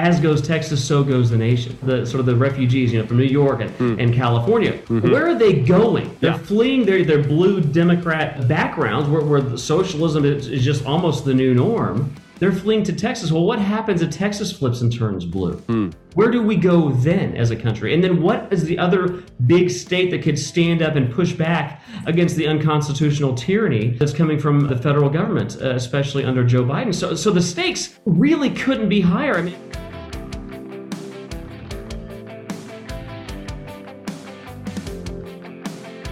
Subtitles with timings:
[0.00, 1.76] as goes Texas, so goes the nation.
[1.82, 4.02] The sort of the refugees, you know, from New York and, mm.
[4.02, 4.72] and California.
[4.72, 5.10] Mm-hmm.
[5.10, 6.16] Where are they going?
[6.20, 6.38] They're yeah.
[6.38, 11.52] fleeing their, their blue Democrat backgrounds where, where socialism is, is just almost the new
[11.52, 12.14] norm.
[12.38, 13.30] They're fleeing to Texas.
[13.30, 15.56] Well, what happens if Texas flips and turns blue?
[15.68, 15.92] Mm.
[16.14, 17.92] Where do we go then as a country?
[17.92, 21.82] And then what is the other big state that could stand up and push back
[22.06, 26.94] against the unconstitutional tyranny that's coming from the federal government, uh, especially under Joe Biden?
[26.94, 29.36] So, so the stakes really couldn't be higher.
[29.36, 29.56] I mean,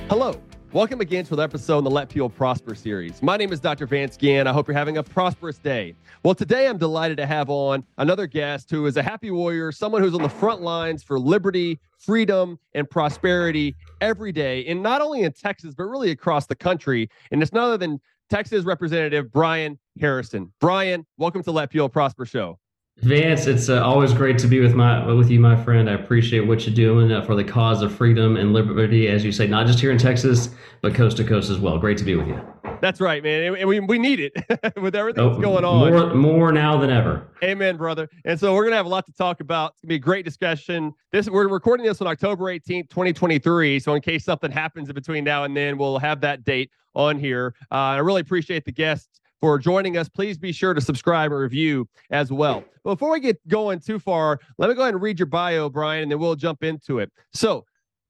[0.08, 0.40] Hello.
[0.72, 3.22] Welcome again to another episode in the Let People Prosper series.
[3.22, 3.86] My name is Dr.
[3.86, 4.46] Vance Ginn.
[4.46, 5.94] I hope you're having a prosperous day.
[6.24, 10.00] Well, today I'm delighted to have on another guest who is a happy warrior, someone
[10.00, 15.24] who's on the front lines for liberty, freedom, and prosperity every day, and not only
[15.24, 17.10] in Texas, but really across the country.
[17.30, 18.00] And it's none other than
[18.30, 20.54] Texas Representative Brian Harrison.
[20.58, 22.58] Brian, welcome to Let People Prosper show.
[23.02, 25.88] Vance, it's uh, always great to be with my with you, my friend.
[25.88, 29.30] I appreciate what you're doing uh, for the cause of freedom and liberty, as you
[29.30, 30.50] say, not just here in Texas,
[30.82, 31.78] but coast to coast as well.
[31.78, 32.40] Great to be with you.
[32.80, 34.32] That's right, man, and we, we need it
[34.80, 35.92] with everything oh, that's going on.
[35.92, 37.28] More, more now than ever.
[37.44, 38.08] Amen, brother.
[38.24, 39.74] And so we're gonna have a lot to talk about.
[39.74, 40.92] It's gonna be a great discussion.
[41.12, 43.78] This we're recording this on October 18th, 2023.
[43.78, 47.16] So in case something happens in between now and then, we'll have that date on
[47.16, 47.54] here.
[47.70, 50.08] Uh, I really appreciate the guests for joining us.
[50.08, 52.64] Please be sure to subscribe and review as well.
[52.84, 56.04] Before we get going too far, let me go ahead and read your bio, Brian,
[56.04, 57.12] and then we'll jump into it.
[57.32, 57.64] So,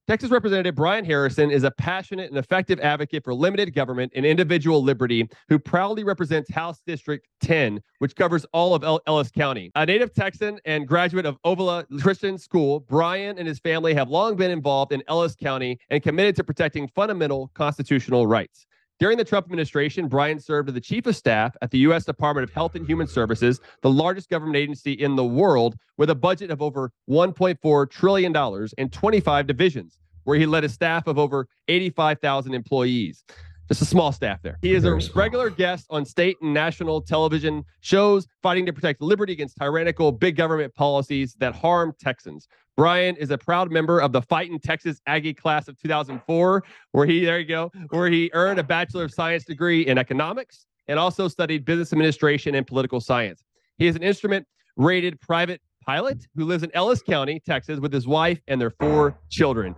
[0.07, 4.83] Texas Representative Brian Harrison is a passionate and effective advocate for limited government and individual
[4.83, 9.71] liberty who proudly represents House District 10, which covers all of Ellis County.
[9.75, 14.35] A native Texan and graduate of Ovilla Christian School, Brian and his family have long
[14.35, 18.67] been involved in Ellis County and committed to protecting fundamental constitutional rights.
[19.01, 22.05] During the Trump administration, Brian served as the chief of staff at the U.S.
[22.05, 26.17] Department of Health and Human Services, the largest government agency in the world, with a
[26.17, 28.35] budget of over $1.4 trillion
[28.77, 33.23] and 25 divisions, where he led a staff of over 85,000 employees.
[33.69, 34.59] Just a small staff there.
[34.63, 39.35] He is a regular guest on state and national television shows fighting to protect liberty
[39.35, 42.49] against tyrannical big government policies that harm Texans.
[42.79, 47.25] Brian is a proud member of the Fighting Texas Aggie class of 2004, where he,
[47.25, 51.29] there you go, where he earned a Bachelor of Science degree in economics and also
[51.29, 53.45] studied business administration and political science.
[53.77, 54.47] He is an instrument
[54.77, 59.19] rated private pilot who lives in Ellis County, Texas, with his wife and their four
[59.29, 59.75] children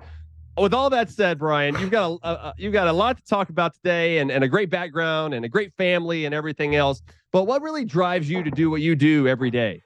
[0.60, 3.48] with all that said, Brian, you've got a, a, you've got a lot to talk
[3.48, 7.03] about today, and, and a great background, and a great family, and everything else.
[7.32, 9.82] But what really drives you to do what you do every day?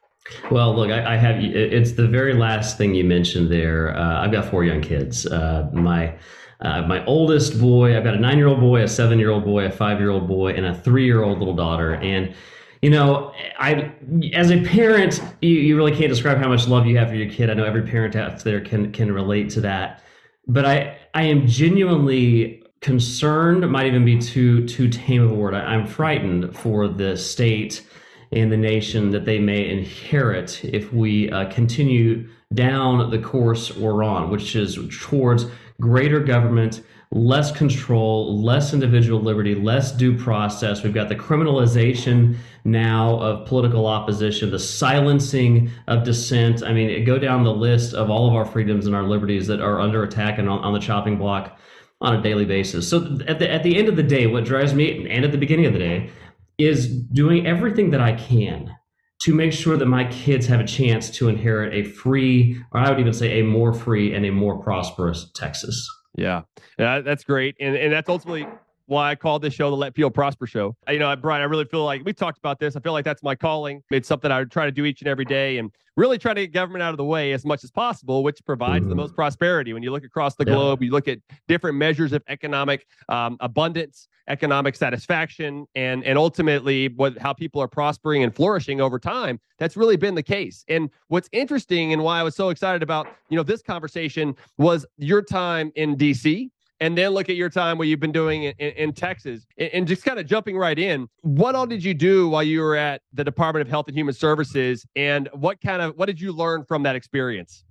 [0.50, 1.36] Well, look, I, I have.
[1.42, 3.96] It's the very last thing you mentioned there.
[3.96, 5.26] Uh, I've got four young kids.
[5.26, 6.14] Uh, my
[6.60, 9.44] uh, my oldest boy, I've got a nine year old boy, a seven year old
[9.44, 11.94] boy, a five year old boy, and a three year old little daughter.
[11.96, 12.34] And
[12.80, 13.92] you know, I
[14.32, 17.30] as a parent, you, you really can't describe how much love you have for your
[17.30, 17.50] kid.
[17.50, 20.02] I know every parent out there can can relate to that
[20.46, 23.68] but I I am genuinely concerned.
[23.70, 25.54] Might even be too too tame of a word.
[25.54, 27.86] I, am frightened for the state
[28.32, 34.02] and the nation that they may inherit if we uh, continue down the course we're
[34.02, 35.46] on, which is towards
[35.80, 36.82] greater government
[37.14, 40.82] less control, less individual liberty, less due process.
[40.82, 46.62] We've got the criminalization now of political opposition, the silencing of dissent.
[46.64, 49.60] I mean, go down the list of all of our freedoms and our liberties that
[49.60, 51.56] are under attack and on, on the chopping block
[52.00, 52.88] on a daily basis.
[52.88, 55.38] So at the at the end of the day, what drives me and at the
[55.38, 56.10] beginning of the day
[56.58, 58.74] is doing everything that I can
[59.22, 62.90] to make sure that my kids have a chance to inherit a free, or I
[62.90, 65.88] would even say a more free and a more prosperous Texas.
[66.14, 66.42] Yeah,
[66.78, 67.56] yeah that's great.
[67.60, 68.46] And, and that's ultimately
[68.86, 70.76] why I called this show the Let People Prosper Show.
[70.88, 72.76] You know, Brian, I really feel like we talked about this.
[72.76, 73.82] I feel like that's my calling.
[73.90, 76.52] It's something I try to do each and every day and really try to get
[76.52, 78.90] government out of the way as much as possible, which provides mm-hmm.
[78.90, 79.72] the most prosperity.
[79.72, 80.54] When you look across the yeah.
[80.54, 81.18] globe, you look at
[81.48, 87.68] different measures of economic um, abundance, economic satisfaction, and and ultimately what how people are
[87.68, 89.40] prospering and flourishing over time.
[89.58, 90.64] That's really been the case.
[90.68, 94.84] And what's interesting and why I was so excited about you know this conversation was
[94.98, 98.54] your time in DC and then look at your time what you've been doing in,
[98.58, 101.08] in Texas and, and, just kind of jumping right in.
[101.22, 104.14] What all did you do while you were at the Department of Health and Human
[104.14, 107.63] Services, and what kind of what did you learn from that experience?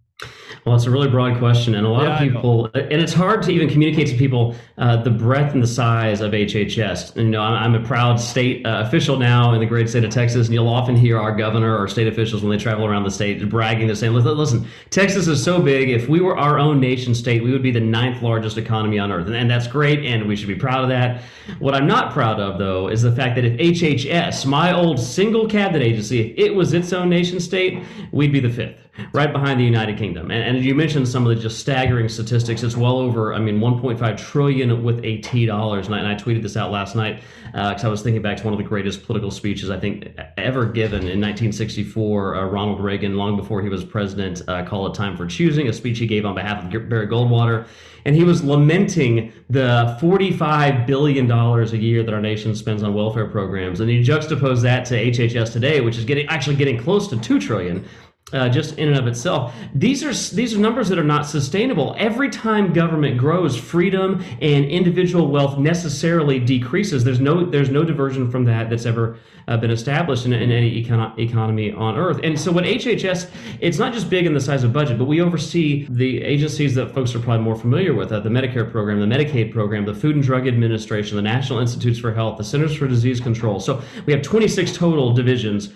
[0.65, 3.43] Well, it's a really broad question, and a lot yeah, of people, and it's hard
[3.43, 7.17] to even communicate to people uh, the breadth and the size of HHS.
[7.17, 10.05] And, you know, I'm, I'm a proud state uh, official now in the great state
[10.05, 13.03] of Texas, and you'll often hear our governor or state officials when they travel around
[13.03, 15.89] the state bragging to say, "Listen, Texas is so big.
[15.89, 19.11] If we were our own nation state, we would be the ninth largest economy on
[19.11, 21.23] earth," and, and that's great, and we should be proud of that.
[21.59, 25.45] What I'm not proud of, though, is the fact that if HHS, my old single
[25.45, 27.83] cabinet agency, if it was its own nation state,
[28.13, 28.82] we'd be the fifth
[29.13, 30.29] right behind the United Kingdom.
[30.31, 32.63] And, and you mentioned some of the just staggering statistics.
[32.63, 35.87] It's well over, I mean, 1.5 trillion with a T dollars.
[35.87, 38.37] And I, and I tweeted this out last night because uh, I was thinking back
[38.37, 42.35] to one of the greatest political speeches I think ever given in 1964.
[42.35, 45.73] Uh, Ronald Reagan, long before he was president, uh, called it time for choosing, a
[45.73, 47.67] speech he gave on behalf of Barry Goldwater.
[48.05, 53.27] And he was lamenting the $45 billion a year that our nation spends on welfare
[53.27, 53.79] programs.
[53.79, 57.39] And he juxtaposed that to HHS today, which is getting actually getting close to $2
[57.39, 57.85] trillion
[58.33, 59.53] uh, just in and of itself.
[59.73, 61.95] These are these are numbers that are not sustainable.
[61.97, 67.03] Every time government grows, freedom and individual wealth necessarily decreases.
[67.03, 70.83] There's no there's no diversion from that that's ever uh, been established in, in any
[70.83, 72.19] econ- economy on earth.
[72.23, 75.21] And so, what HHS, it's not just big in the size of budget, but we
[75.21, 79.15] oversee the agencies that folks are probably more familiar with: uh, the Medicare program, the
[79.15, 82.87] Medicaid program, the Food and Drug Administration, the National Institutes for Health, the Centers for
[82.87, 83.59] Disease Control.
[83.59, 85.73] So we have 26 total divisions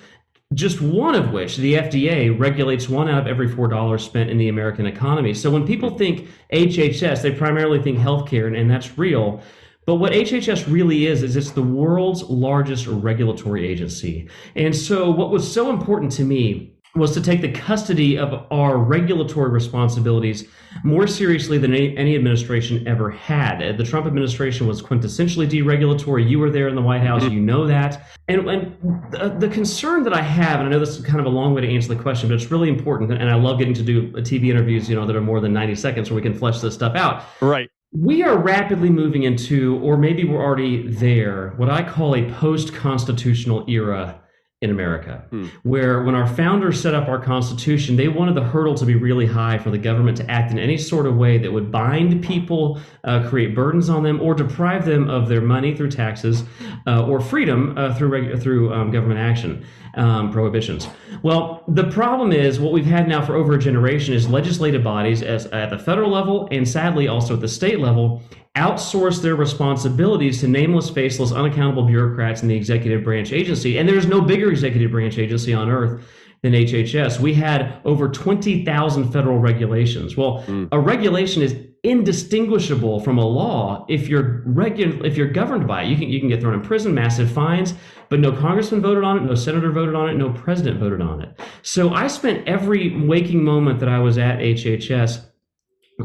[0.53, 4.37] just one of which the FDA regulates one out of every four dollars spent in
[4.37, 5.33] the American economy.
[5.33, 9.41] So when people think HHS, they primarily think healthcare, and, and that's real.
[9.85, 14.27] But what HHS really is, is it's the world's largest regulatory agency.
[14.55, 18.77] And so what was so important to me was to take the custody of our
[18.77, 20.47] regulatory responsibilities
[20.83, 23.77] more seriously than any, administration ever had.
[23.77, 26.27] The Trump administration was quintessentially deregulatory.
[26.27, 27.33] You were there in the White House, mm-hmm.
[27.33, 28.07] you know that.
[28.27, 31.25] And, and the, the, concern that I have, and I know this is kind of
[31.25, 33.73] a long way to answer the question, but it's really important, and I love getting
[33.75, 36.33] to do TV interviews, you know, that are more than 90 seconds where we can
[36.33, 37.23] flesh this stuff out.
[37.41, 37.69] Right.
[37.93, 42.73] We are rapidly moving into, or maybe we're already there, what I call a post
[42.73, 44.19] constitutional era
[44.61, 45.45] in America, hmm.
[45.61, 49.27] where when our founders set up our Constitution, they wanted the hurdle to be really
[49.27, 52.81] high for the government to act in any sort of way that would bind people,
[53.03, 56.43] uh, create burdens on them, or deprive them of their money through taxes
[56.87, 59.63] uh, or freedom uh, through through um, government action,
[59.93, 60.87] um, prohibitions.
[61.23, 65.21] Well, the problem is what we've had now for over a generation is legislative bodies
[65.21, 68.21] as, at the federal level and sadly also at the state level
[68.55, 73.77] outsource their responsibilities to nameless, faceless, unaccountable bureaucrats in the executive branch agency.
[73.77, 76.03] And there's no bigger executive branch agency on earth
[76.41, 77.19] than HHS.
[77.19, 80.17] We had over 20,000 federal regulations.
[80.17, 80.69] Well, mm.
[80.71, 81.55] a regulation is
[81.87, 85.87] indistinguishable from a law if you're regu- if you're governed by it.
[85.87, 87.73] You can you can get thrown in prison, massive fines,
[88.09, 91.21] but no congressman voted on it, no senator voted on it, no president voted on
[91.21, 91.39] it.
[91.61, 95.25] So I spent every waking moment that I was at HHS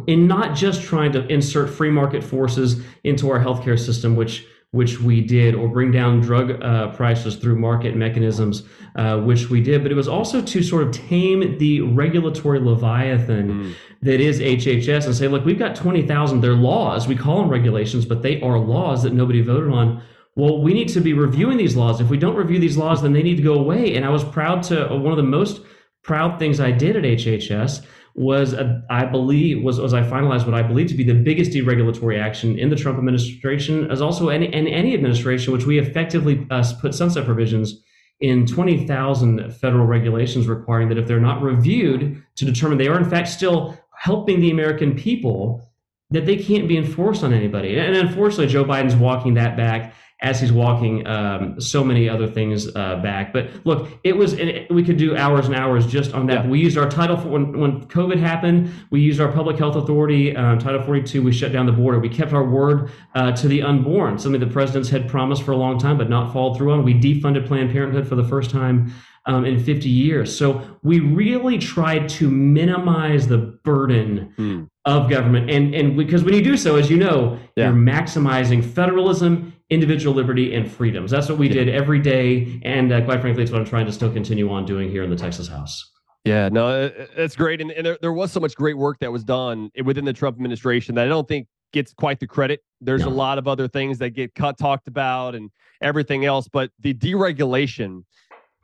[0.06, 5.00] in not just trying to insert free market forces into our healthcare system, which which
[5.00, 8.62] we did, or bring down drug uh, prices through market mechanisms,
[8.96, 13.48] uh, which we did, but it was also to sort of tame the regulatory leviathan
[13.48, 13.74] mm.
[14.00, 17.06] that is HHS and say, look, we've got 20,000, they're laws.
[17.06, 20.02] We call them regulations, but they are laws that nobody voted on.
[20.36, 22.00] Well, we need to be reviewing these laws.
[22.00, 23.94] If we don't review these laws, then they need to go away.
[23.94, 25.60] And I was proud to, uh, one of the most
[26.02, 27.84] proud things I did at HHS
[28.14, 31.53] was, a, I believe, was as I finalized what I believe to be the biggest
[31.53, 36.47] deregulatory action in the Trump administration, as also any in any administration, which we effectively
[36.50, 37.82] uh, put sunset provisions
[38.20, 43.09] in 20,000 federal regulations requiring that if they're not reviewed to determine they are in
[43.09, 45.69] fact still helping the American people,
[46.11, 47.79] that they can't be enforced on anybody.
[47.79, 52.74] And unfortunately, Joe Biden's walking that back as he's walking um, so many other things
[52.76, 53.32] uh, back.
[53.32, 56.44] But look, it was it, we could do hours and hours just on that.
[56.44, 56.50] Yeah.
[56.50, 58.73] We used our title for when, when COVID happened.
[58.90, 61.23] We used our public health authority, um, Title 42.
[61.23, 61.99] We shut down the border.
[61.99, 65.56] We kept our word uh, to the unborn, something the presidents had promised for a
[65.56, 66.85] long time but not followed through on.
[66.85, 68.92] We defunded Planned Parenthood for the first time.
[69.25, 70.37] Um, in 50 years.
[70.37, 74.68] So we really tried to minimize the burden mm.
[74.85, 75.49] of government.
[75.49, 77.66] And, and because when you do so, as you know, yeah.
[77.66, 81.11] you're maximizing federalism individual liberty and freedoms.
[81.11, 81.55] That's what we yeah.
[81.55, 84.67] did every day, and uh, quite frankly, it's what I'm trying to still continue on
[84.67, 85.91] doing here in the Texas House.
[86.25, 89.25] Yeah, no, that's great, and, and there, there, was so much great work that was
[89.25, 92.61] done within the Trump administration that I don't think gets quite the credit.
[92.81, 93.09] There's no.
[93.09, 95.50] a lot of other things that get cut, talked about, and
[95.81, 98.05] everything else, but the deregulation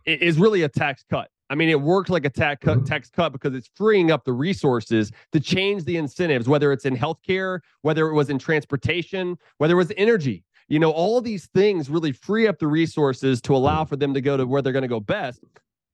[0.05, 1.29] is really a tax cut.
[1.51, 2.87] I mean, it worked like a tax cut, mm-hmm.
[2.87, 6.95] tax cut because it's freeing up the resources to change the incentives, whether it's in
[6.95, 11.91] healthcare, whether it was in transportation, whether it was energy you know all these things
[11.91, 14.83] really free up the resources to allow for them to go to where they're going
[14.83, 15.43] to go best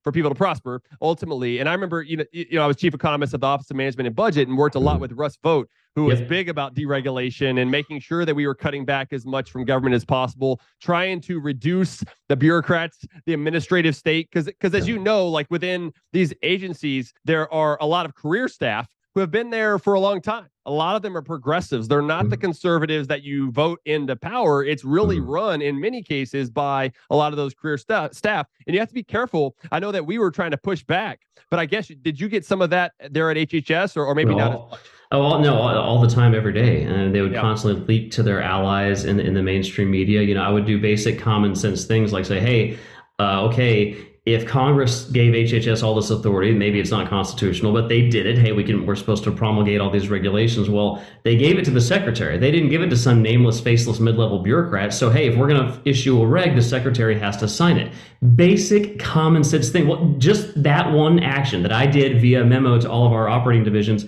[0.05, 1.59] for people to prosper ultimately.
[1.59, 3.77] And I remember, you know, you know, I was chief economist of the Office of
[3.77, 5.01] Management and Budget and worked a lot mm-hmm.
[5.01, 5.67] with Russ Vought,
[5.97, 9.51] who was big about deregulation and making sure that we were cutting back as much
[9.51, 14.29] from government as possible, trying to reduce the bureaucrats, the administrative state.
[14.31, 18.47] Because, because as you know, like within these agencies, there are a lot of career
[18.47, 20.47] staff who have been there for a long time.
[20.67, 21.87] A lot of them are progressives.
[21.89, 22.31] They're not mm-hmm.
[22.31, 24.65] the conservatives that you vote into power.
[24.65, 25.31] It's really mm-hmm.
[25.31, 28.47] run in many cases by a lot of those career st- staff.
[28.67, 29.57] And you have to be careful.
[29.71, 32.45] I know that we were trying to push back, but I guess did you get
[32.45, 34.87] some of that there at HHS or, or maybe well, not as?
[35.13, 37.41] Oh no, all, all, the time, every day, and they would yeah.
[37.41, 40.23] constantly leak to their allies in in the mainstream media.
[40.23, 42.79] You know, I would do basic common sense things like say, "Hey,
[43.21, 48.09] uh, okay, if Congress gave HHS all this authority, maybe it's not constitutional, but they
[48.09, 48.39] did it.
[48.39, 50.71] Hey, we can we're supposed to promulgate all these regulations.
[50.71, 52.39] Well, they gave it to the secretary.
[52.39, 54.95] They didn't give it to some nameless, faceless mid-level bureaucrat.
[54.95, 57.93] So hey, if we're going to issue a reg, the secretary has to sign it.
[58.35, 59.87] Basic common sense thing.
[59.87, 63.63] Well, just that one action that I did via memo to all of our operating
[63.63, 64.07] divisions,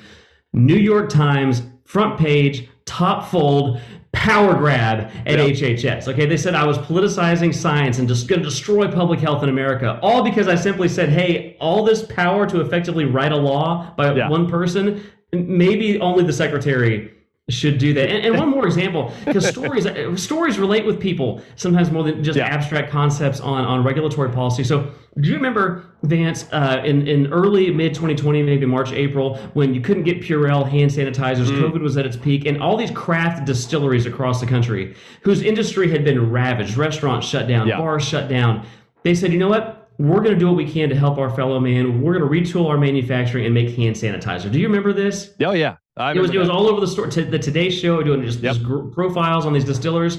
[0.55, 3.81] New York Times front page, top fold
[4.13, 5.79] power grab at yep.
[5.79, 6.09] HHS.
[6.09, 9.51] Okay, they said I was politicizing science and just going to destroy public health in
[9.51, 13.93] America, all because I simply said, hey, all this power to effectively write a law
[13.97, 14.29] by yeah.
[14.29, 17.13] one person, maybe only the secretary
[17.49, 18.09] should do that.
[18.09, 19.87] And, and one more example, because stories
[20.21, 22.47] stories relate with people sometimes more than just yeah.
[22.47, 24.65] abstract concepts on on regulatory policy.
[24.65, 29.75] So, do you remember Vance uh, in in early mid 2020, maybe March April, when
[29.75, 31.61] you couldn't get Purell hand sanitizers, mm.
[31.61, 35.89] COVID was at its peak, and all these craft distilleries across the country whose industry
[35.89, 37.79] had been ravaged, restaurants shut down, yeah.
[37.79, 38.67] bars shut down.
[39.05, 39.85] They said, you know what?
[39.99, 42.03] we're going to do what we can to help our fellow man.
[42.03, 44.53] We're going to retool our manufacturing and make hand sanitizer.
[44.53, 45.33] Do you remember this?
[45.43, 47.07] Oh yeah, it was, it was all over the store.
[47.07, 48.57] the Today Show doing just, yep.
[48.57, 50.19] just profiles on these distillers,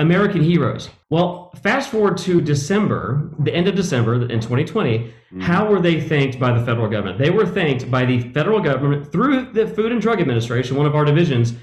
[0.00, 0.90] American heroes.
[1.10, 5.12] Well, fast forward to December, the end of December in 2020.
[5.32, 5.42] Mm.
[5.42, 7.18] How were they thanked by the federal government?
[7.18, 10.94] They were thanked by the federal government through the Food and Drug Administration, one of
[10.96, 11.54] our divisions,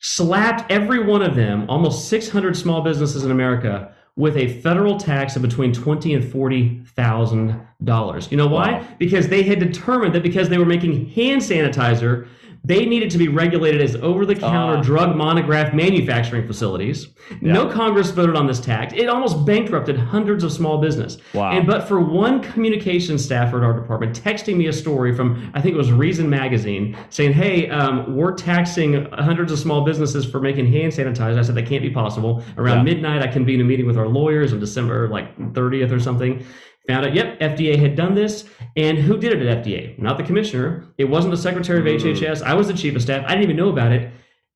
[0.00, 5.34] slapped every one of them, almost 600 small businesses in America, with a federal tax
[5.34, 8.30] of between twenty and forty thousand dollars.
[8.30, 8.74] You know why?
[8.74, 8.86] Wow.
[8.98, 12.28] Because they had determined that because they were making hand sanitizer
[12.64, 17.08] they needed to be regulated as over the counter uh, drug monograph manufacturing facilities.
[17.42, 17.52] Yeah.
[17.52, 18.94] No Congress voted on this tax.
[18.96, 21.18] It almost bankrupted hundreds of small business.
[21.34, 21.52] Wow.
[21.52, 25.60] And but for one communication staffer at our department texting me a story from, I
[25.60, 30.40] think it was Reason Magazine, saying, hey, um, we're taxing hundreds of small businesses for
[30.40, 31.38] making hand sanitizer.
[31.38, 32.42] I said, that can't be possible.
[32.56, 32.94] Around yeah.
[32.94, 36.44] midnight, I convened a meeting with our lawyers on December like 30th or something.
[36.88, 38.44] Found out, yep, FDA had done this.
[38.76, 39.98] And who did it at FDA?
[39.98, 40.86] Not the commissioner.
[40.98, 42.42] It wasn't the secretary of HHS.
[42.42, 43.24] I was the chief of staff.
[43.26, 44.12] I didn't even know about it.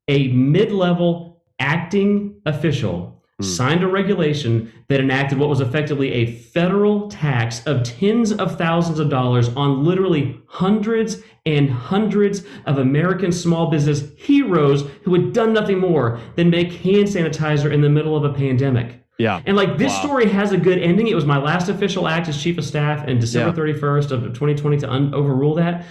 [0.08, 3.44] A mid level acting official mm.
[3.44, 8.98] signed a regulation that enacted what was effectively a federal tax of tens of thousands
[8.98, 15.54] of dollars on literally hundreds and hundreds of American small business heroes who had done
[15.54, 19.02] nothing more than make hand sanitizer in the middle of a pandemic.
[19.18, 19.42] Yeah.
[19.44, 20.02] And like this wow.
[20.02, 21.08] story has a good ending.
[21.08, 23.74] It was my last official act as chief of staff in December yeah.
[23.74, 25.84] 31st of 2020 to un- overrule that.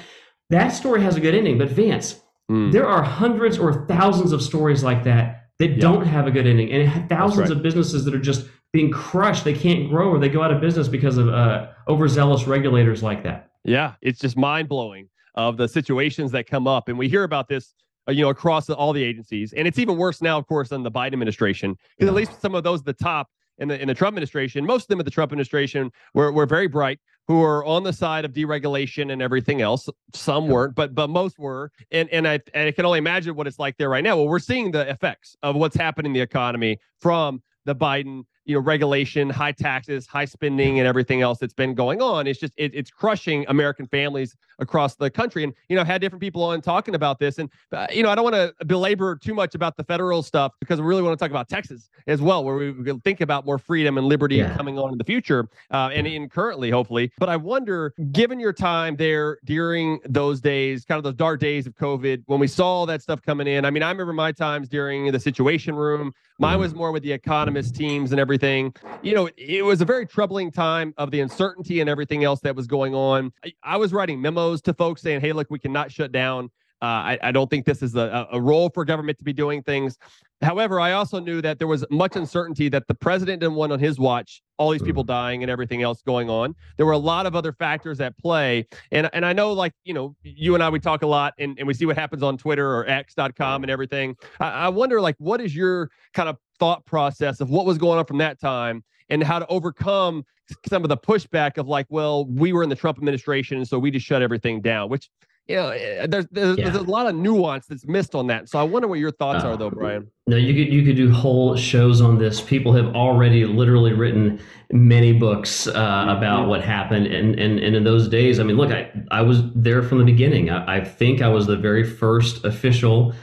[0.50, 1.58] That story has a good ending.
[1.58, 2.72] But Vance, mm.
[2.72, 5.80] there are hundreds or thousands of stories like that that yeah.
[5.80, 7.58] don't have a good ending, and thousands right.
[7.58, 9.44] of businesses that are just being crushed.
[9.44, 13.24] They can't grow or they go out of business because of uh, overzealous regulators like
[13.24, 13.50] that.
[13.64, 17.50] Yeah, it's just mind blowing of the situations that come up, and we hear about
[17.50, 17.74] this
[18.08, 19.54] Uh, you know, across the, all the agencies.
[19.54, 22.08] And it's even worse now, of course, than the Biden administration, because yeah.
[22.08, 24.84] at least some of those at the top in the in the Trump administration, most
[24.84, 28.24] of them at the Trump administration were were very bright, who are on the side
[28.24, 29.90] of deregulation and everything else.
[30.14, 31.72] Some weren't, but but most were.
[31.92, 34.16] And and I and I can only imagine what it's like there right now.
[34.16, 38.56] Well, we're seeing the effects of what's happening in the economy from the Biden you
[38.56, 42.26] know regulation high taxes high spending and everything else that's been going on.
[42.26, 45.44] It's just it, it's crushing american families across the country.
[45.44, 47.38] And you know i've had different people on talking about this.
[47.38, 50.54] And uh, you know i don't want to belabor too much about the federal stuff
[50.60, 53.46] because we really want to talk about texas as well where we can think about
[53.46, 54.56] more freedom and liberty yeah.
[54.56, 57.12] coming on in the future uh, and in currently hopefully.
[57.20, 61.68] But i wonder given your time there during those days kind of those dark days
[61.68, 64.32] of covid when we saw all that stuff coming in i mean i remember my
[64.32, 66.62] times during the situation room mine mm-hmm.
[66.62, 68.74] was more with the economist teams and everything everything.
[69.02, 72.56] You know, it was a very troubling time of the uncertainty and everything else that
[72.56, 73.32] was going on.
[73.44, 76.50] I, I was writing memos to folks saying, hey, look, we cannot shut down.
[76.82, 79.64] Uh, I, I, don't think this is a, a role for government to be doing
[79.64, 79.98] things.
[80.42, 83.80] However, I also knew that there was much uncertainty that the president didn't want on
[83.80, 85.08] his watch all these people mm.
[85.08, 86.56] dying and everything else going on.
[86.78, 88.68] There were a lot of other factors at play.
[88.92, 91.58] And and I know like, you know, you and I we talk a lot and,
[91.58, 94.16] and we see what happens on Twitter or X.com and everything.
[94.40, 98.00] I, I wonder like what is your kind of thought process of what was going
[98.00, 100.24] on from that time and how to overcome
[100.68, 103.78] some of the pushback of like, well, we were in the Trump administration, and so
[103.78, 105.10] we just shut everything down, which
[105.48, 106.70] you know, eh, there's there's, yeah.
[106.70, 108.50] there's, a lot of nuance that's missed on that.
[108.50, 110.10] So I wonder what your thoughts uh, are, though, Brian.
[110.28, 112.42] No, you could you could do whole shows on this.
[112.42, 114.40] People have already literally written
[114.72, 116.10] many books uh, mm-hmm.
[116.10, 119.42] about what happened, and, and and in those days, I mean, look, I I was
[119.54, 120.50] there from the beginning.
[120.50, 123.14] I, I think I was the very first official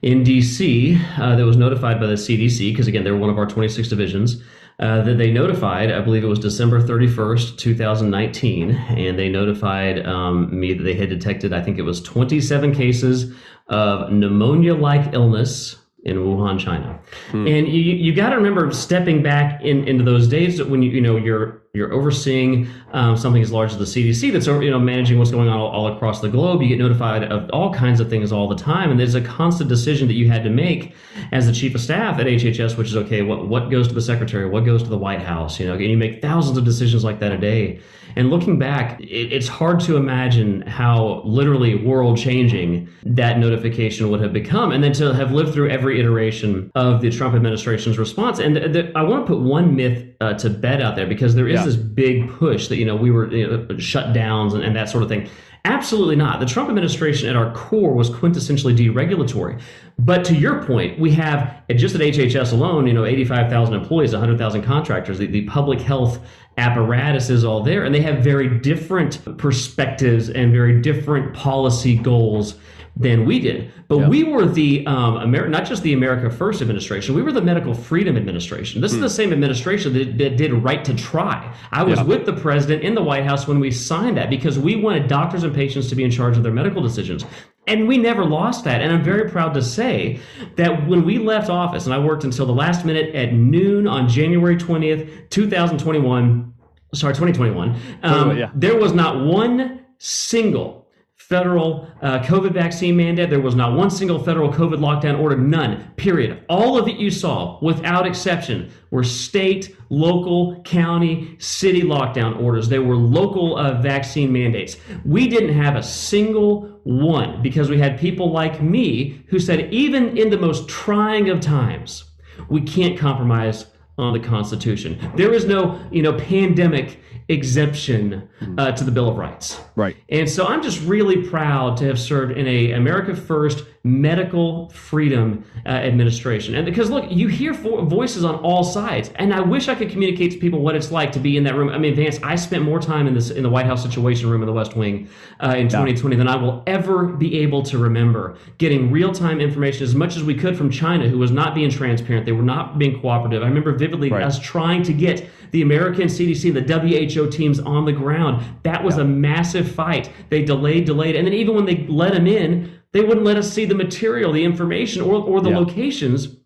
[0.00, 3.46] in DC uh, that was notified by the CDC because again, they're one of our
[3.46, 4.42] 26 divisions.
[4.80, 10.58] Uh, that they notified, I believe it was December 31st, 2019, and they notified um,
[10.58, 13.32] me that they had detected, I think it was 27 cases
[13.68, 16.98] of pneumonia like illness in Wuhan, China.
[17.30, 17.46] Hmm.
[17.46, 21.00] And you, you got to remember stepping back in, into those days when you, you
[21.00, 25.18] know, you're you're overseeing um, something as large as the CDC that's you know managing
[25.18, 26.62] what's going on all, all, across the globe.
[26.62, 29.68] You get notified of all kinds of things all the time, and there's a constant
[29.68, 30.94] decision that you had to make
[31.32, 33.22] as the chief of staff at HHS, which is okay.
[33.22, 34.48] What what goes to the secretary?
[34.48, 35.58] What goes to the White House?
[35.58, 37.80] You know, and you make thousands of decisions like that a day.
[38.16, 44.20] And looking back, it, it's hard to imagine how literally world changing that notification would
[44.20, 48.38] have become, and then to have lived through every iteration of the Trump administration's response.
[48.38, 51.34] And the, the, I want to put one myth uh, to bed out there because
[51.34, 51.63] there is yeah.
[51.64, 55.02] This big push that you know we were you know, shutdowns and, and that sort
[55.02, 55.28] of thing.
[55.66, 56.40] Absolutely not.
[56.40, 59.58] The Trump administration at our core was quintessentially deregulatory.
[59.98, 64.62] But to your point, we have just at HHS alone, you know, 85,000 employees, 100,000
[64.62, 65.16] contractors.
[65.16, 66.20] The, the public health
[66.58, 72.56] apparatus is all there, and they have very different perspectives and very different policy goals
[72.96, 73.72] than we did.
[73.88, 74.08] But yep.
[74.08, 77.14] we were the um, Amer- not just the America First administration.
[77.14, 78.80] We were the Medical Freedom Administration.
[78.80, 78.98] This hmm.
[78.98, 81.52] is the same administration that, that, did right to try.
[81.72, 82.06] I was yep.
[82.06, 85.42] with the president in the White House when we signed that because we wanted doctors
[85.42, 87.24] and patients to be in charge of their medical decisions.
[87.66, 88.80] And we never lost that.
[88.80, 90.20] And I'm very proud to say
[90.56, 94.08] that when we left office, and I worked until the last minute at noon on
[94.08, 96.54] January 20th, 2021,
[96.92, 98.50] sorry, 2021, um, yeah.
[98.54, 100.83] there was not one single
[101.16, 103.30] federal uh, COVID vaccine mandate.
[103.30, 106.44] There was not one single federal COVID lockdown order, none, period.
[106.48, 112.68] All of it you saw, without exception, were state, local, county, city lockdown orders.
[112.68, 114.76] They were local uh, vaccine mandates.
[115.04, 120.18] We didn't have a single one because we had people like me who said, even
[120.18, 122.04] in the most trying of times,
[122.48, 123.66] we can't compromise
[123.98, 124.98] on the Constitution.
[125.16, 129.60] There is no, you know, pandemic exemption uh, to the Bill of Rights.
[129.76, 129.96] Right.
[130.08, 135.44] And so I'm just really proud to have served in a America First medical freedom
[135.66, 136.54] uh, administration.
[136.54, 140.32] And because look, you hear voices on all sides, and I wish I could communicate
[140.32, 141.68] to people what it's like to be in that room.
[141.68, 144.42] I mean, Vance, I spent more time in this in the White House Situation Room
[144.42, 145.08] in the West Wing
[145.40, 148.36] uh, in 2020 than I will ever be able to remember.
[148.56, 151.70] Getting real time information as much as we could from China, who was not being
[151.70, 152.24] transparent.
[152.24, 153.42] They were not being cooperative.
[153.42, 154.22] I remember vividly right.
[154.22, 158.44] us trying to get the American CDC, and the WHO teams on the ground.
[158.64, 159.02] That was yeah.
[159.02, 160.10] a massive fight.
[160.30, 163.52] They delayed, delayed, and then even when they let them in, they wouldn't let us
[163.52, 165.58] see the material, the information, or, or the yeah.
[165.58, 166.36] locations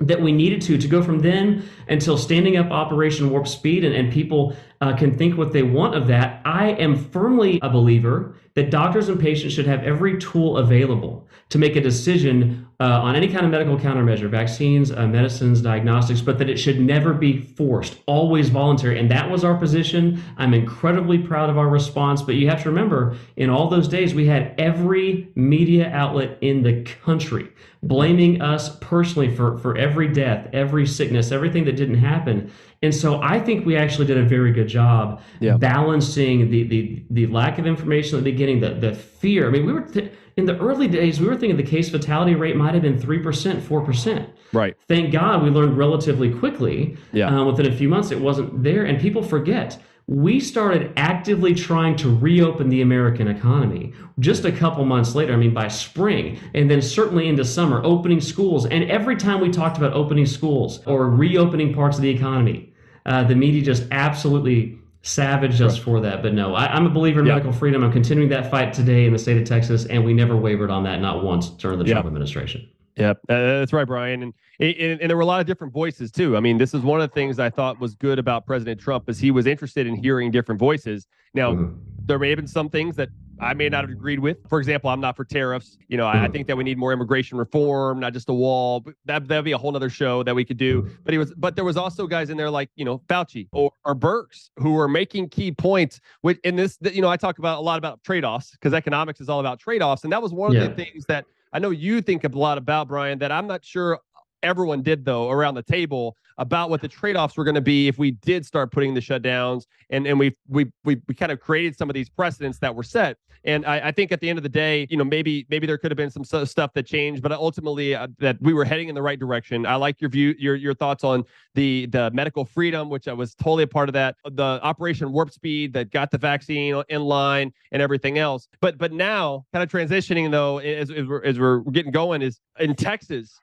[0.00, 3.94] that we needed to to go from then until standing up Operation Warp Speed and,
[3.94, 6.40] and people uh, can think what they want of that.
[6.44, 11.58] I am firmly a believer that doctors and patients should have every tool available to
[11.58, 16.38] make a decision uh, on any kind of medical countermeasure, vaccines, uh, medicines, diagnostics, but
[16.38, 18.98] that it should never be forced, always voluntary.
[18.98, 20.22] And that was our position.
[20.38, 22.22] I'm incredibly proud of our response.
[22.22, 26.62] But you have to remember, in all those days, we had every media outlet in
[26.62, 27.50] the country
[27.82, 32.50] blaming us personally for, for every death, every sickness, everything that didn't happen.
[32.82, 35.56] And so I think we actually did a very good job yeah.
[35.56, 39.48] balancing the, the the lack of information at the beginning, the the fear.
[39.48, 42.34] I mean, we were th- in the early days, we were thinking the case fatality
[42.34, 44.30] rate might have been three percent, four percent.
[44.54, 44.76] Right.
[44.88, 46.96] Thank God we learned relatively quickly.
[47.12, 47.28] Yeah.
[47.28, 51.94] Um, within a few months, it wasn't there, and people forget we started actively trying
[51.94, 55.34] to reopen the American economy just a couple months later.
[55.34, 58.66] I mean, by spring, and then certainly into summer, opening schools.
[58.66, 62.69] And every time we talked about opening schools or reopening parts of the economy,
[63.06, 66.22] uh, the media just absolutely savaged us for that.
[66.22, 67.82] But no, I, am a believer in medical freedom.
[67.82, 70.84] I'm continuing that fight today in the state of Texas, and we never wavered on
[70.84, 71.84] that, not once during the.
[71.84, 72.68] Trump administration.
[72.96, 74.22] Yep, uh, that's right, Brian.
[74.22, 76.36] And, and, and there were a lot of different voices too.
[76.36, 79.08] I mean, this is one of the things I thought was good about President Trump
[79.08, 81.06] is he was interested in hearing different voices.
[81.32, 81.78] Now, mm-hmm.
[82.04, 83.08] there may have been some things that
[83.40, 84.38] I may not have agreed with.
[84.48, 85.78] For example, I'm not for tariffs.
[85.88, 86.06] You know.
[86.06, 88.84] I, I, think that we need more immigration reform, not just a wall.
[89.04, 90.82] That that'd be a whole other show that we could do.
[90.82, 90.94] Mm-hmm.
[91.04, 93.72] But he was, but there was also guys in there like you know Fauci or,
[93.84, 96.00] or Birx who were making key points.
[96.22, 99.20] With in this, you know, I talk about a lot about trade offs because economics
[99.20, 100.68] is all about trade offs, and that was one of yeah.
[100.68, 103.98] the things that I know you think a lot about, Brian, that I'm not sure
[104.42, 107.98] everyone did though around the table about what the trade-offs were going to be if
[107.98, 111.76] we did start putting the shutdowns and and we we we we kind of created
[111.76, 113.16] some of these precedents that were set.
[113.44, 115.78] And I, I think at the end of the day you know maybe maybe there
[115.78, 118.94] could have been some stuff that changed but ultimately uh, that we were heading in
[118.94, 119.66] the right direction.
[119.66, 121.24] I like your view your your thoughts on
[121.54, 125.30] the the medical freedom which i was totally a part of that the operation warp
[125.30, 128.48] speed that got the vaccine in line and everything else.
[128.60, 132.40] But but now kind of transitioning though as, as we're as we're getting going is
[132.58, 133.40] in texas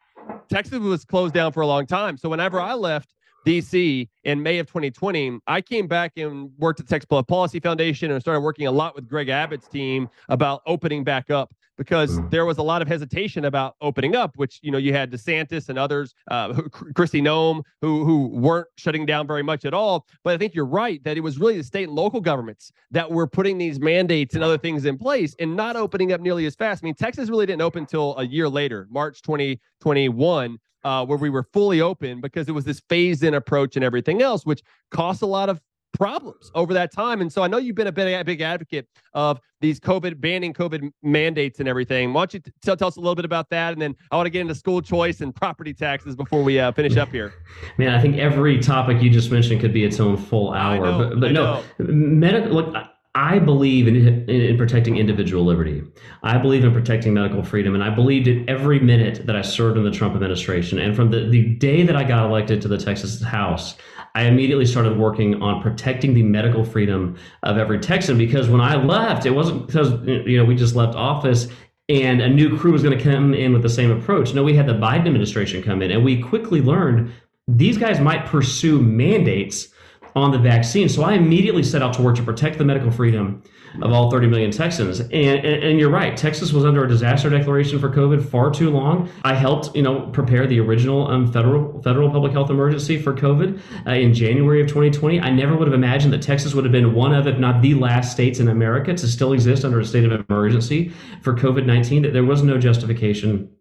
[0.49, 2.17] Texas was closed down for a long time.
[2.17, 3.13] So whenever I left
[3.47, 8.12] DC in May of 2020, I came back and worked at Texas Public Policy Foundation
[8.12, 12.29] and started working a lot with Greg Abbott's team about opening back up because mm.
[12.29, 15.69] there was a lot of hesitation about opening up, which you know you had DeSantis
[15.69, 16.49] and others, uh,
[16.93, 20.05] Kristi Noem, who who weren't shutting down very much at all.
[20.23, 23.10] But I think you're right that it was really the state and local governments that
[23.10, 26.55] were putting these mandates and other things in place and not opening up nearly as
[26.55, 26.83] fast.
[26.83, 30.57] I mean, Texas really didn't open until a year later, March 2021.
[30.88, 34.21] Uh, where we were fully open because it was this phased in approach and everything
[34.21, 35.60] else, which costs a lot of
[35.91, 37.19] problems over that time.
[37.19, 40.54] And so I know you've been a big, a big advocate of these COVID banning
[40.54, 42.13] COVID mandates and everything.
[42.13, 43.73] Why don't you tell, tell us a little bit about that?
[43.73, 46.71] And then I want to get into school choice and property taxes before we uh,
[46.71, 47.34] finish up here.
[47.78, 50.86] Man, I think every topic you just mentioned could be its own full hour.
[50.86, 52.54] Know, but, but no, medical.
[52.54, 52.73] Look,
[53.17, 55.82] I believe in, in, in, protecting individual liberty.
[56.21, 57.73] I believe in protecting medical freedom.
[57.73, 60.77] And I believed it every minute that I served in the Trump administration.
[60.77, 63.75] And from the, the day that I got elected to the Texas House,
[64.13, 68.75] I immediately started working on protecting the medical freedom of every Texan because when I
[68.75, 71.47] left, it wasn't because you know we just left office
[71.89, 74.34] and a new crew was going to come in with the same approach.
[74.36, 77.12] No, we had the Biden administration come in, and we quickly learned
[77.47, 79.69] these guys might pursue mandates
[80.17, 80.89] on the vaccine.
[80.89, 83.43] So I immediately set out to work to protect the medical freedom
[83.82, 84.99] of all 30 million Texans.
[84.99, 88.69] And, and, and, you're right, Texas was under a disaster declaration for COVID far too
[88.69, 89.10] long.
[89.23, 93.60] I helped, you know, prepare the original um, federal federal public health emergency for COVID
[93.86, 95.19] uh, in January of 2020.
[95.19, 97.75] I never would have imagined that Texas would have been one of, if not the
[97.75, 102.03] last states in America to still exist under a state of emergency for COVID-19.
[102.03, 103.51] That there was no justification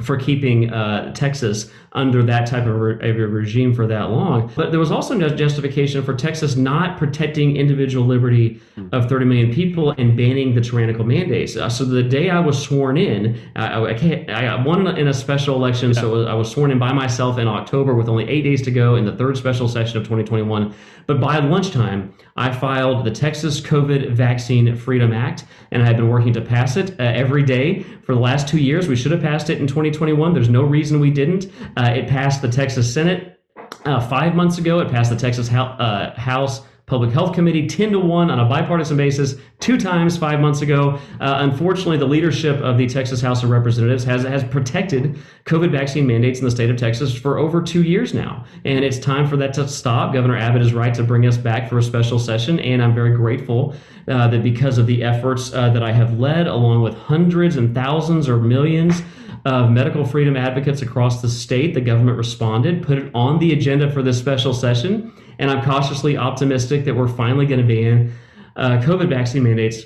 [0.00, 4.50] for keeping uh, Texas under that type of, re- of, a regime for that long.
[4.54, 8.88] But there was also no justification for Texas not protecting individual liberty hmm.
[8.92, 11.56] of 30 million people and banning the tyrannical mandates.
[11.56, 15.56] Uh, so the day I was sworn in, I, I, I won in a special
[15.56, 16.00] election, yeah.
[16.00, 18.94] so I was sworn in by myself in October with only eight days to go
[18.96, 20.74] in the third special session of 2021.
[21.06, 26.08] But by lunchtime, I filed the Texas COVID Vaccine Freedom Act, and I have been
[26.08, 28.88] working to pass it uh, every day for the last two years.
[28.88, 30.32] We should have passed it in 2021.
[30.32, 31.46] There's no reason we didn't.
[31.76, 33.40] Uh, it passed the Texas Senate
[33.84, 34.80] uh, five months ago.
[34.80, 38.98] It passed the Texas uh, House Public Health Committee 10 to 1 on a bipartisan
[38.98, 40.98] basis two times five months ago.
[41.22, 46.06] Uh, unfortunately, the leadership of the Texas House of Representatives has, has protected COVID vaccine
[46.06, 48.44] mandates in the state of Texas for over two years now.
[48.66, 50.12] And it's time for that to stop.
[50.12, 52.60] Governor Abbott is right to bring us back for a special session.
[52.60, 53.74] And I'm very grateful
[54.06, 57.74] uh, that because of the efforts uh, that I have led, along with hundreds and
[57.74, 59.02] thousands or millions
[59.46, 63.90] of medical freedom advocates across the state, the government responded, put it on the agenda
[63.90, 68.12] for this special session and I'm cautiously optimistic that we're finally going to ban
[68.56, 69.82] uh, COVID vaccine mandates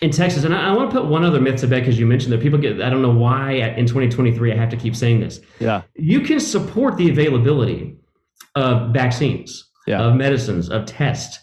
[0.00, 0.44] in Texas.
[0.44, 2.40] And I, I, want to put one other myth to bed because you mentioned that
[2.40, 5.40] people get, I don't know why in 2023 I have to keep saying this.
[5.58, 5.82] Yeah.
[5.94, 7.96] You can support the availability
[8.54, 10.00] of vaccines, yeah.
[10.00, 11.38] of medicines, of tests,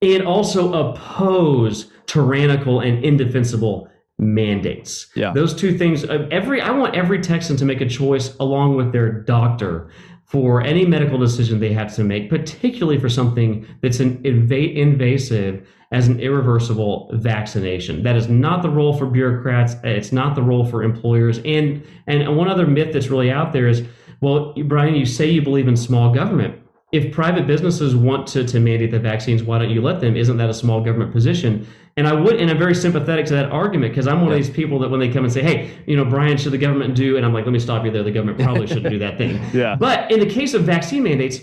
[0.00, 5.06] and also oppose tyrannical and indefensible mandates.
[5.14, 5.32] Yeah.
[5.32, 8.92] Those two things, uh, every I want every Texan to make a choice along with
[8.92, 9.90] their doctor
[10.32, 15.68] for any medical decision they have to make, particularly for something that's an inv- invasive
[15.92, 18.02] as an irreversible vaccination.
[18.02, 19.74] That is not the role for bureaucrats.
[19.84, 21.38] It's not the role for employers.
[21.44, 23.84] And and one other myth that's really out there is,
[24.22, 26.58] well, Brian, you say you believe in small government.
[26.92, 30.16] If private businesses want to, to mandate the vaccines, why don't you let them?
[30.16, 31.66] Isn't that a small government position?
[31.96, 34.38] And I would, and I'm very sympathetic to that argument because I'm one yeah.
[34.38, 36.58] of these people that when they come and say, "Hey, you know, Brian, should the
[36.58, 38.02] government do?" and I'm like, "Let me stop you there.
[38.02, 39.76] The government probably shouldn't do that thing." Yeah.
[39.78, 41.38] But in the case of vaccine mandates,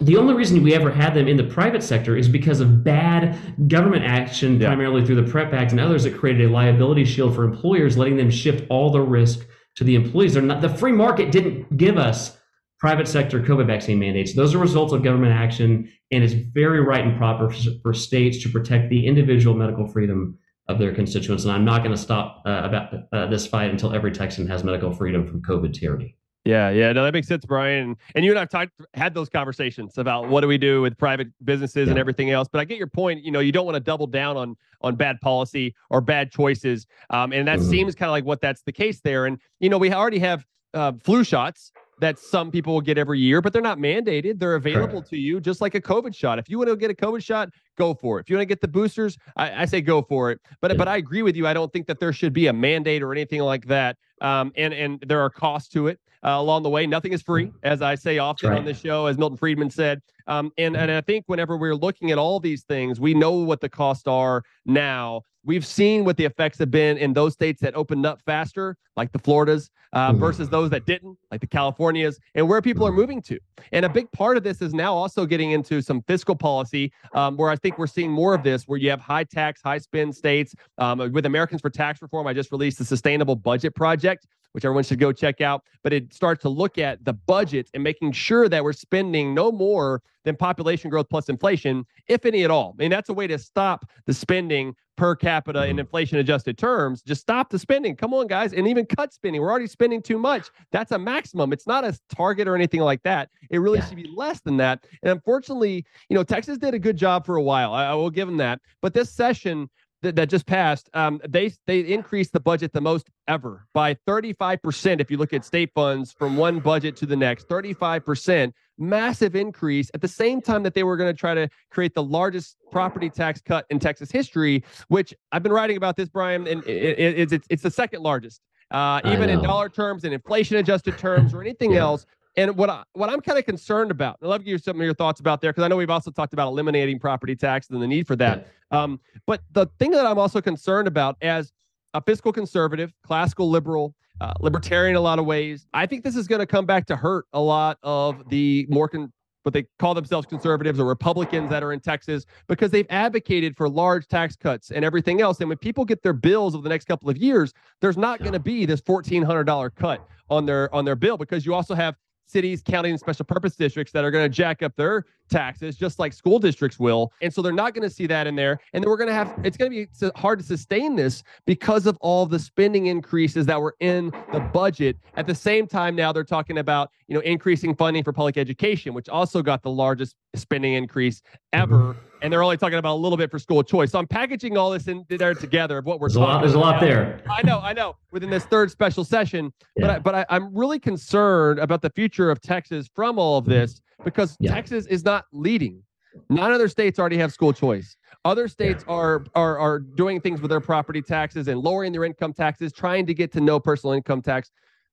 [0.00, 3.68] the only reason we ever had them in the private sector is because of bad
[3.68, 4.68] government action, yeah.
[4.68, 8.16] primarily through the PREP Act and others that created a liability shield for employers, letting
[8.16, 10.34] them shift all the risk to the employees.
[10.34, 12.38] They're not the free market didn't give us
[12.82, 14.34] private sector COVID vaccine mandates.
[14.34, 17.48] Those are results of government action, and it's very right and proper
[17.80, 21.44] for states to protect the individual medical freedom of their constituents.
[21.44, 24.64] And I'm not going to stop uh, about uh, this fight until every Texan has
[24.64, 26.16] medical freedom from COVID tyranny.
[26.44, 27.96] Yeah, yeah, no, that makes sense, Brian.
[28.16, 31.28] And you and I've talked, had those conversations about what do we do with private
[31.44, 31.92] businesses yeah.
[31.92, 32.48] and everything else.
[32.50, 33.22] But I get your point.
[33.22, 36.88] You know, you don't want to double down on on bad policy or bad choices,
[37.10, 37.70] um, and that mm-hmm.
[37.70, 39.26] seems kind of like what that's the case there.
[39.26, 41.70] And you know, we already have uh, flu shots
[42.02, 44.40] that some people will get every year, but they're not mandated.
[44.40, 45.10] They're available Correct.
[45.10, 46.36] to you, just like a COVID shot.
[46.40, 48.22] If you want to get a COVID shot, go for it.
[48.22, 50.40] If you want to get the boosters, I, I say go for it.
[50.60, 50.76] But yeah.
[50.76, 51.46] but I agree with you.
[51.46, 53.96] I don't think that there should be a mandate or anything like that.
[54.20, 56.86] Um, and and there are costs to it uh, along the way.
[56.86, 58.58] Nothing is free, as I say often right.
[58.58, 60.00] on this show, as Milton Friedman said.
[60.26, 63.60] Um, and and I think whenever we're looking at all these things, we know what
[63.60, 65.22] the costs are now.
[65.44, 69.10] We've seen what the effects have been in those states that opened up faster, like
[69.10, 70.18] the Floridas, uh, mm.
[70.18, 73.40] versus those that didn't, like the Californias, and where people are moving to.
[73.72, 77.36] And a big part of this is now also getting into some fiscal policy, um,
[77.36, 80.14] where I think we're seeing more of this, where you have high tax, high spend
[80.14, 80.54] states.
[80.78, 84.84] Um, with Americans for Tax Reform, I just released the Sustainable Budget Project, which everyone
[84.84, 85.64] should go check out.
[85.82, 89.50] But it starts to look at the budget and making sure that we're spending no
[89.50, 92.74] more than population growth plus inflation, if any at all.
[92.78, 95.80] I mean, that's a way to stop the spending per capita in mm-hmm.
[95.80, 97.02] inflation adjusted terms.
[97.02, 97.96] Just stop the spending.
[97.96, 99.40] Come on, guys, and even cut spending.
[99.40, 100.50] We're already spending too much.
[100.70, 101.52] That's a maximum.
[101.52, 103.30] It's not a target or anything like that.
[103.50, 103.86] It really yeah.
[103.86, 104.84] should be less than that.
[105.02, 107.72] And unfortunately, you know, Texas did a good job for a while.
[107.72, 108.60] I, I will give them that.
[108.80, 109.68] But this session,
[110.02, 115.00] that, that just passed, um, they they increased the budget the most ever by 35%.
[115.00, 119.90] If you look at state funds from one budget to the next, 35%, massive increase
[119.94, 123.08] at the same time that they were going to try to create the largest property
[123.08, 127.32] tax cut in Texas history, which I've been writing about this, Brian, and it, it,
[127.32, 128.40] it's, it's the second largest.
[128.70, 131.80] Uh, even in dollar terms and inflation adjusted terms or anything yeah.
[131.80, 134.58] else, and what I what I'm kind of concerned about, I'd love to give you
[134.58, 137.36] some of your thoughts about there because I know we've also talked about eliminating property
[137.36, 138.48] tax and the need for that.
[138.70, 141.52] Um, but the thing that I'm also concerned about as
[141.94, 146.16] a fiscal conservative, classical liberal, uh, libertarian in a lot of ways, I think this
[146.16, 149.66] is going to come back to hurt a lot of the more con- what they
[149.78, 154.36] call themselves conservatives or Republicans that are in Texas because they've advocated for large tax
[154.36, 155.40] cuts and everything else.
[155.40, 158.32] And when people get their bills over the next couple of years, there's not going
[158.32, 161.96] to be this $1,400 cut on their on their bill because you also have
[162.32, 165.98] cities, counties, and special purpose districts that are going to jack up their taxes just
[165.98, 167.12] like school districts will.
[167.20, 168.58] And so they're not going to see that in there.
[168.72, 171.86] And then we're going to have, it's going to be hard to sustain this because
[171.86, 174.96] of all the spending increases that were in the budget.
[175.16, 178.94] At the same time, now they're talking about, you know, increasing funding for public education,
[178.94, 181.96] which also got the largest spending increase ever.
[182.22, 183.90] And they're only talking about a little bit for school choice.
[183.90, 186.30] So I'm packaging all this in there together of what we're there's talking.
[186.30, 186.62] A lot, there's about.
[186.62, 187.20] a lot there.
[187.28, 187.96] I know, I know.
[188.12, 189.86] Within this third special session, yeah.
[189.86, 193.44] but I, but I, am really concerned about the future of Texas from all of
[193.44, 194.54] this because yeah.
[194.54, 195.82] Texas is not leading.
[196.30, 197.96] Nine other states already have school choice.
[198.24, 198.94] Other states yeah.
[198.94, 203.04] are are are doing things with their property taxes and lowering their income taxes, trying
[203.06, 204.50] to get to no personal income tax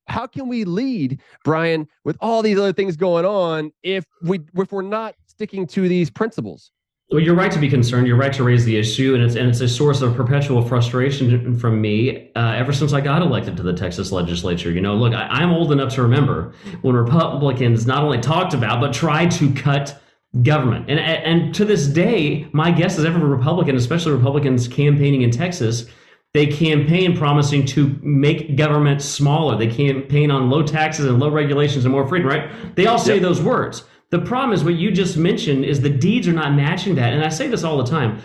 [0.09, 4.71] how can we lead brian with all these other things going on if we if
[4.71, 6.71] we're not sticking to these principles
[7.11, 8.05] well, you're right to be concerned.
[8.05, 11.57] You're right to raise the issue, and it's and it's a source of perpetual frustration
[11.57, 14.71] from me uh, ever since I got elected to the Texas legislature.
[14.71, 18.79] You know, look, I, am old enough to remember when Republicans not only talked about
[18.79, 19.99] but tried to cut
[20.43, 25.31] government, and and to this day, my guess is every Republican, especially Republicans campaigning in
[25.31, 25.87] Texas,
[26.35, 29.57] they campaign promising to make government smaller.
[29.57, 32.29] They campaign on low taxes and low regulations and more freedom.
[32.29, 32.75] Right?
[32.75, 33.23] They all say yep.
[33.23, 33.83] those words.
[34.11, 37.13] The problem is what you just mentioned is the deeds are not matching that.
[37.13, 38.19] And I say this all the time.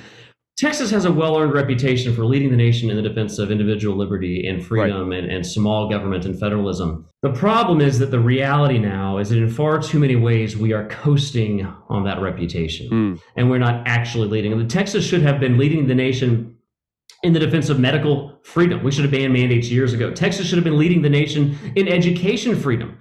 [0.56, 3.96] Texas has a well earned reputation for leading the nation in the defense of individual
[3.96, 5.18] liberty and freedom right.
[5.18, 7.08] and, and small government and federalism.
[7.22, 10.72] The problem is that the reality now is that in far too many ways we
[10.72, 13.20] are coasting on that reputation mm.
[13.36, 14.52] and we're not actually leading.
[14.52, 16.56] And Texas should have been leading the nation
[17.24, 18.82] in the defense of medical freedom.
[18.84, 20.12] We should have banned mandates years ago.
[20.12, 22.98] Texas should have been leading the nation in education freedom.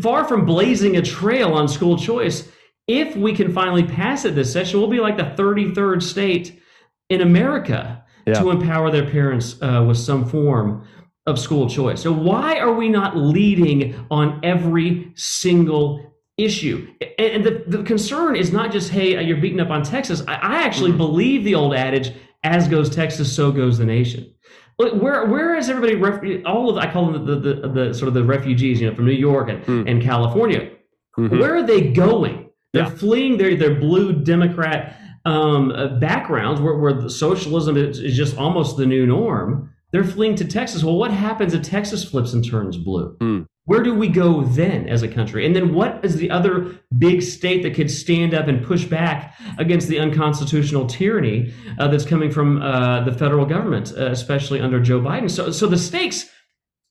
[0.00, 2.48] Far from blazing a trail on school choice,
[2.86, 6.62] if we can finally pass it this session, we'll be like the 33rd state
[7.10, 8.34] in America yeah.
[8.34, 10.86] to empower their parents uh, with some form
[11.26, 12.00] of school choice.
[12.00, 16.88] So, why are we not leading on every single issue.
[17.18, 20.22] And the, the concern is not just, hey, you're beating up on Texas.
[20.26, 20.98] I, I actually mm-hmm.
[20.98, 22.12] believe the old adage
[22.44, 24.32] as goes Texas, so goes the nation.
[24.76, 25.94] Where where is everybody?
[25.94, 28.96] Ref, all of I call them the, the, the, sort of the refugees, you know,
[28.96, 29.88] from New York and, mm.
[29.88, 30.70] and California.
[31.18, 31.38] Mm-hmm.
[31.38, 32.50] Where are they going?
[32.72, 32.90] They're yeah.
[32.90, 38.76] fleeing their their blue Democrat um, uh, backgrounds, where where socialism is, is just almost
[38.76, 39.70] the new norm.
[39.92, 40.82] They're fleeing to Texas.
[40.82, 43.16] Well, what happens if Texas flips and turns blue?
[43.18, 43.46] Mm.
[43.64, 45.46] Where do we go then as a country?
[45.46, 49.38] And then what is the other big state that could stand up and push back
[49.56, 54.80] against the unconstitutional tyranny uh, that's coming from uh, the federal government, uh, especially under
[54.80, 55.30] Joe Biden?
[55.30, 56.28] So, so the stakes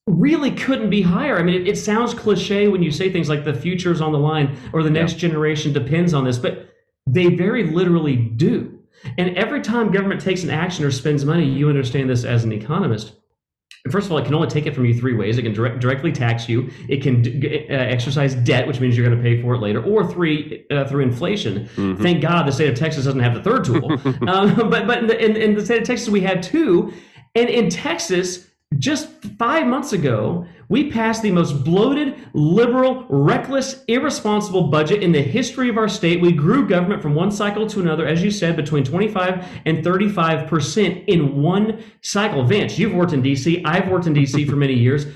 [0.08, 1.38] really couldn't be higher.
[1.38, 4.14] I mean, it, it, sounds cliche when you say things like the future is on
[4.14, 5.20] the line or the next yeah.
[5.20, 6.70] generation depends on this, but
[7.06, 8.80] they very literally do.
[9.18, 12.54] And every time government takes an action or spends money, you understand this as an
[12.54, 13.14] economist
[13.90, 15.40] First of all, it can only take it from you three ways.
[15.40, 16.70] It can direct, directly tax you.
[16.88, 20.06] It can uh, exercise debt, which means you're going to pay for it later, or
[20.06, 21.66] three uh, through inflation.
[21.76, 22.02] Mm-hmm.
[22.02, 23.92] Thank God the state of Texas doesn't have the third tool.
[24.30, 26.94] um, but but in the, in, in the state of Texas we have two,
[27.34, 34.64] and in Texas just five months ago, we passed the most bloated, liberal, reckless, irresponsible
[34.70, 36.22] budget in the history of our state.
[36.22, 40.48] We grew government from one cycle to another, as you said, between 25 and 35
[40.48, 42.46] percent in one cycle.
[42.46, 44.46] Vance, you've worked in D.C., I've worked in D.C.
[44.46, 45.08] for many years.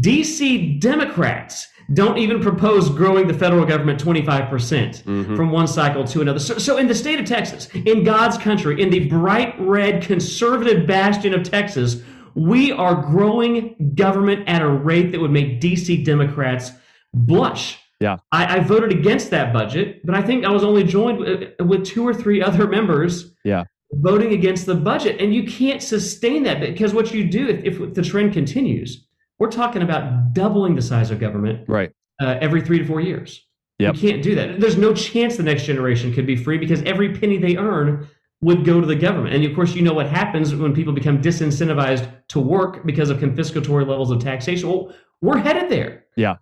[0.00, 0.80] D.C.
[0.80, 5.36] Democrats don't even propose growing the federal government 25% mm-hmm.
[5.36, 6.40] from one cycle to another.
[6.40, 10.88] So, so, in the state of Texas, in God's country, in the bright red conservative
[10.88, 12.02] bastion of Texas,
[12.34, 16.72] we are growing government at a rate that would make DC Democrats
[17.12, 17.78] blush.
[18.00, 18.18] Yeah.
[18.32, 21.84] I, I voted against that budget, but I think I was only joined with, with
[21.84, 23.32] two or three other members.
[23.44, 23.64] Yeah.
[23.92, 25.20] Voting against the budget.
[25.20, 29.06] And you can't sustain that because what you do, if, if the trend continues,
[29.38, 33.44] we're talking about doubling the size of government right uh, every three to four years.
[33.78, 33.96] Yep.
[33.96, 34.60] You can't do that.
[34.60, 38.08] There's no chance the next generation could be free because every penny they earn
[38.40, 39.34] would go to the government.
[39.34, 43.18] And of course, you know what happens when people become disincentivized to work because of
[43.18, 44.68] confiscatory levels of taxation.
[44.68, 46.04] Well, we're headed there.
[46.16, 46.36] Yeah.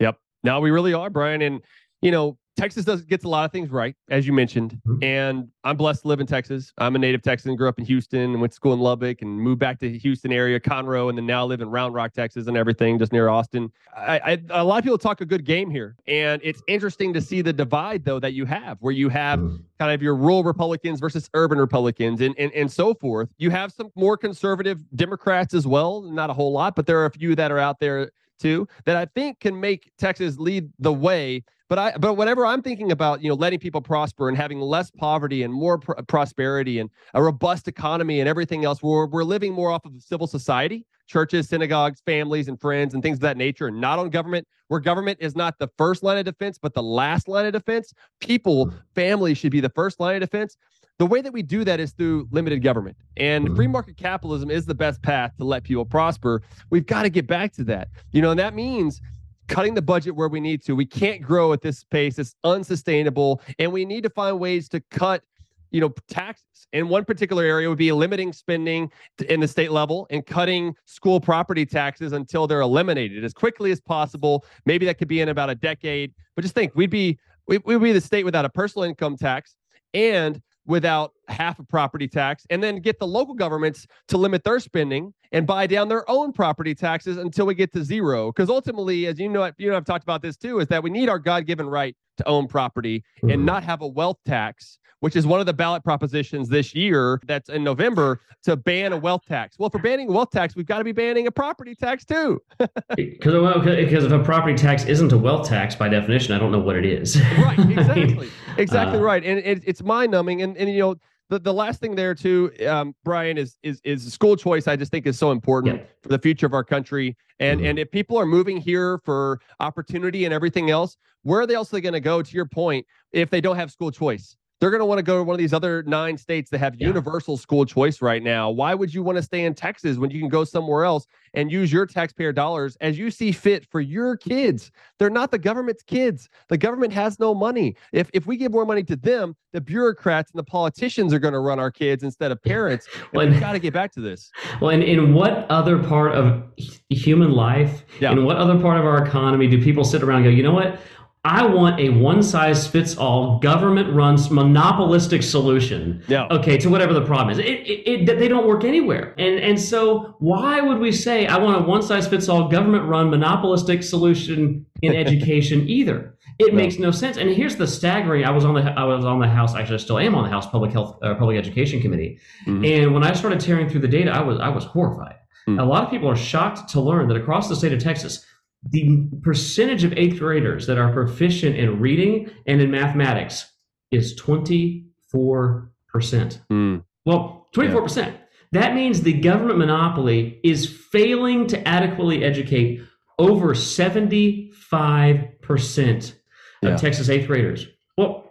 [0.00, 0.18] Yep.
[0.42, 1.42] Now we really are, Brian.
[1.42, 1.60] And,
[2.02, 4.80] you know, Texas does gets a lot of things right, as you mentioned.
[4.86, 5.04] Mm-hmm.
[5.04, 6.72] And I'm blessed to live in Texas.
[6.78, 9.38] I'm a native Texan, grew up in Houston and went to school in Lubbock and
[9.38, 12.46] moved back to the Houston area, Conroe, and then now live in Round Rock, Texas,
[12.46, 13.70] and everything just near Austin.
[13.94, 17.20] I, I, a lot of people talk a good game here, and it's interesting to
[17.20, 19.56] see the divide though that you have, where you have mm-hmm.
[19.78, 23.28] kind of your rural Republicans versus urban Republicans, and and and so forth.
[23.38, 27.06] You have some more conservative Democrats as well, not a whole lot, but there are
[27.06, 30.92] a few that are out there too that I think can make Texas lead the
[30.92, 34.60] way but I, but whenever I'm thinking about, you know, letting people prosper and having
[34.60, 39.24] less poverty and more pr- prosperity and a robust economy and everything else, we're we're
[39.24, 43.36] living more off of civil society, churches, synagogues, families, and friends, and things of that
[43.36, 44.46] nature, and not on government.
[44.68, 47.92] Where government is not the first line of defense, but the last line of defense.
[48.20, 48.74] People, mm.
[48.96, 50.56] families should be the first line of defense.
[50.98, 52.96] The way that we do that is through limited government.
[53.16, 53.56] And mm-hmm.
[53.56, 56.42] free market capitalism is the best path to let people prosper.
[56.70, 57.88] We've got to get back to that.
[58.12, 59.02] You know, and that means
[59.48, 60.74] cutting the budget where we need to.
[60.74, 62.18] We can't grow at this pace.
[62.18, 63.42] It's unsustainable.
[63.58, 65.22] And we need to find ways to cut,
[65.70, 66.44] you know, taxes.
[66.72, 68.90] In one particular area would be limiting spending
[69.28, 73.80] in the state level and cutting school property taxes until they're eliminated as quickly as
[73.80, 74.44] possible.
[74.64, 76.12] Maybe that could be in about a decade.
[76.34, 79.54] But just think we'd be we, we'd be the state without a personal income tax
[79.94, 84.60] and without half a property tax and then get the local governments to limit their
[84.60, 89.06] spending and buy down their own property taxes until we get to zero because ultimately
[89.06, 91.18] as you know you know I've talked about this too is that we need our
[91.18, 93.30] god-given right to own property mm-hmm.
[93.30, 97.20] and not have a wealth tax which is one of the ballot propositions this year
[97.26, 99.58] that's in November to ban a wealth tax.
[99.58, 102.40] Well, for banning a wealth tax, we've got to be banning a property tax too.
[102.96, 106.58] Because well, if a property tax isn't a wealth tax by definition, I don't know
[106.58, 107.20] what it is.
[107.38, 108.30] right, exactly.
[108.58, 109.24] exactly uh, right.
[109.24, 110.40] And it, it's mind numbing.
[110.42, 110.94] And, and, you know,
[111.28, 114.68] the, the last thing there too, um, Brian, is is is school choice.
[114.68, 115.86] I just think is so important yeah.
[116.02, 117.16] for the future of our country.
[117.40, 117.70] And mm-hmm.
[117.70, 121.80] and if people are moving here for opportunity and everything else, where are they also
[121.80, 122.22] going to go?
[122.22, 125.18] To your point, if they don't have school choice, they're going to want to go
[125.18, 126.86] to one of these other nine states that have yeah.
[126.86, 128.50] universal school choice right now.
[128.50, 131.52] Why would you want to stay in Texas when you can go somewhere else and
[131.52, 134.70] use your taxpayer dollars as you see fit for your kids?
[134.98, 136.28] They're not the government's kids.
[136.48, 137.76] The government has no money.
[137.92, 141.34] If if we give more money to them, the bureaucrats and the politicians are going
[141.34, 142.88] to run our kids instead of parents.
[143.12, 144.30] well, we've got to get back to this.
[144.60, 146.42] Well, and in what other part of
[146.88, 148.12] human life, yeah.
[148.12, 150.52] in what other part of our economy do people sit around and go, you know
[150.54, 150.80] what?
[151.26, 156.04] I want a one size fits all government runs monopolistic solution.
[156.06, 156.28] Yeah.
[156.30, 157.38] Okay, to whatever the problem is.
[157.38, 159.12] It, it, it, they don't work anywhere.
[159.18, 162.84] And and so why would we say I want a one size fits all government
[162.84, 166.14] run monopolistic solution in education either?
[166.38, 166.62] It no.
[166.62, 167.16] makes no sense.
[167.16, 168.24] And here's the staggering.
[168.24, 169.56] I was on the I was on the House.
[169.56, 172.20] Actually, I still am on the House Public Health uh, Public Education Committee.
[172.46, 172.64] Mm-hmm.
[172.64, 175.16] And when I started tearing through the data, I was I was horrified.
[175.48, 175.58] Mm-hmm.
[175.58, 178.24] A lot of people are shocked to learn that across the state of Texas,
[178.62, 183.50] the percentage of eighth graders that are proficient in reading and in mathematics
[183.90, 184.84] is 24%.
[185.14, 186.84] Mm.
[187.04, 187.96] Well, 24%.
[187.96, 188.12] Yeah.
[188.52, 192.80] That means the government monopoly is failing to adequately educate
[193.18, 196.14] over 75%
[196.62, 196.76] of.
[196.76, 197.66] Texas eighth graders.
[197.96, 198.30] Well,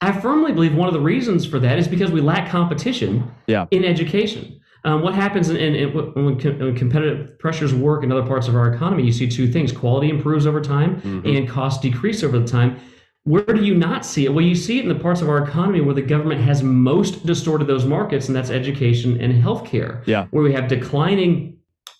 [0.00, 3.66] I firmly believe one of the reasons for that is because we lack competition yeah.
[3.70, 4.59] in education.
[4.84, 8.54] Um, what happens in, in, in when, when, competitive pressures work in other parts of
[8.54, 9.04] our economy?
[9.04, 11.26] You see two things: quality improves over time, mm-hmm.
[11.26, 12.80] and costs decrease over the time.
[13.24, 14.32] Where do you not see it?
[14.32, 17.26] Well, you see it in the parts of our economy where the government has most
[17.26, 20.06] distorted those markets, and that's education and healthcare.
[20.06, 21.58] Yeah, where we have declining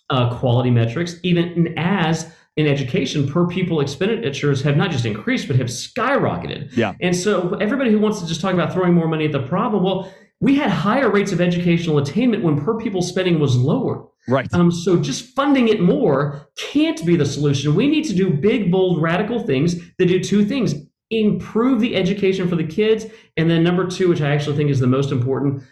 [0.09, 5.55] uh, quality metrics, even as in education, per pupil expenditures have not just increased, but
[5.55, 6.75] have skyrocketed.
[6.75, 6.93] Yeah.
[6.99, 9.83] And so everybody who wants to just talk about throwing more money at the problem,
[9.83, 14.07] well, we had higher rates of educational attainment when per pupil spending was lower.
[14.27, 14.51] Right.
[14.53, 17.75] Um, so just funding it more can't be the solution.
[17.75, 20.75] We need to do big, bold, radical things that do two things
[21.11, 23.05] improve the education for the kids.
[23.37, 25.63] And then number two, which I actually think is the most important,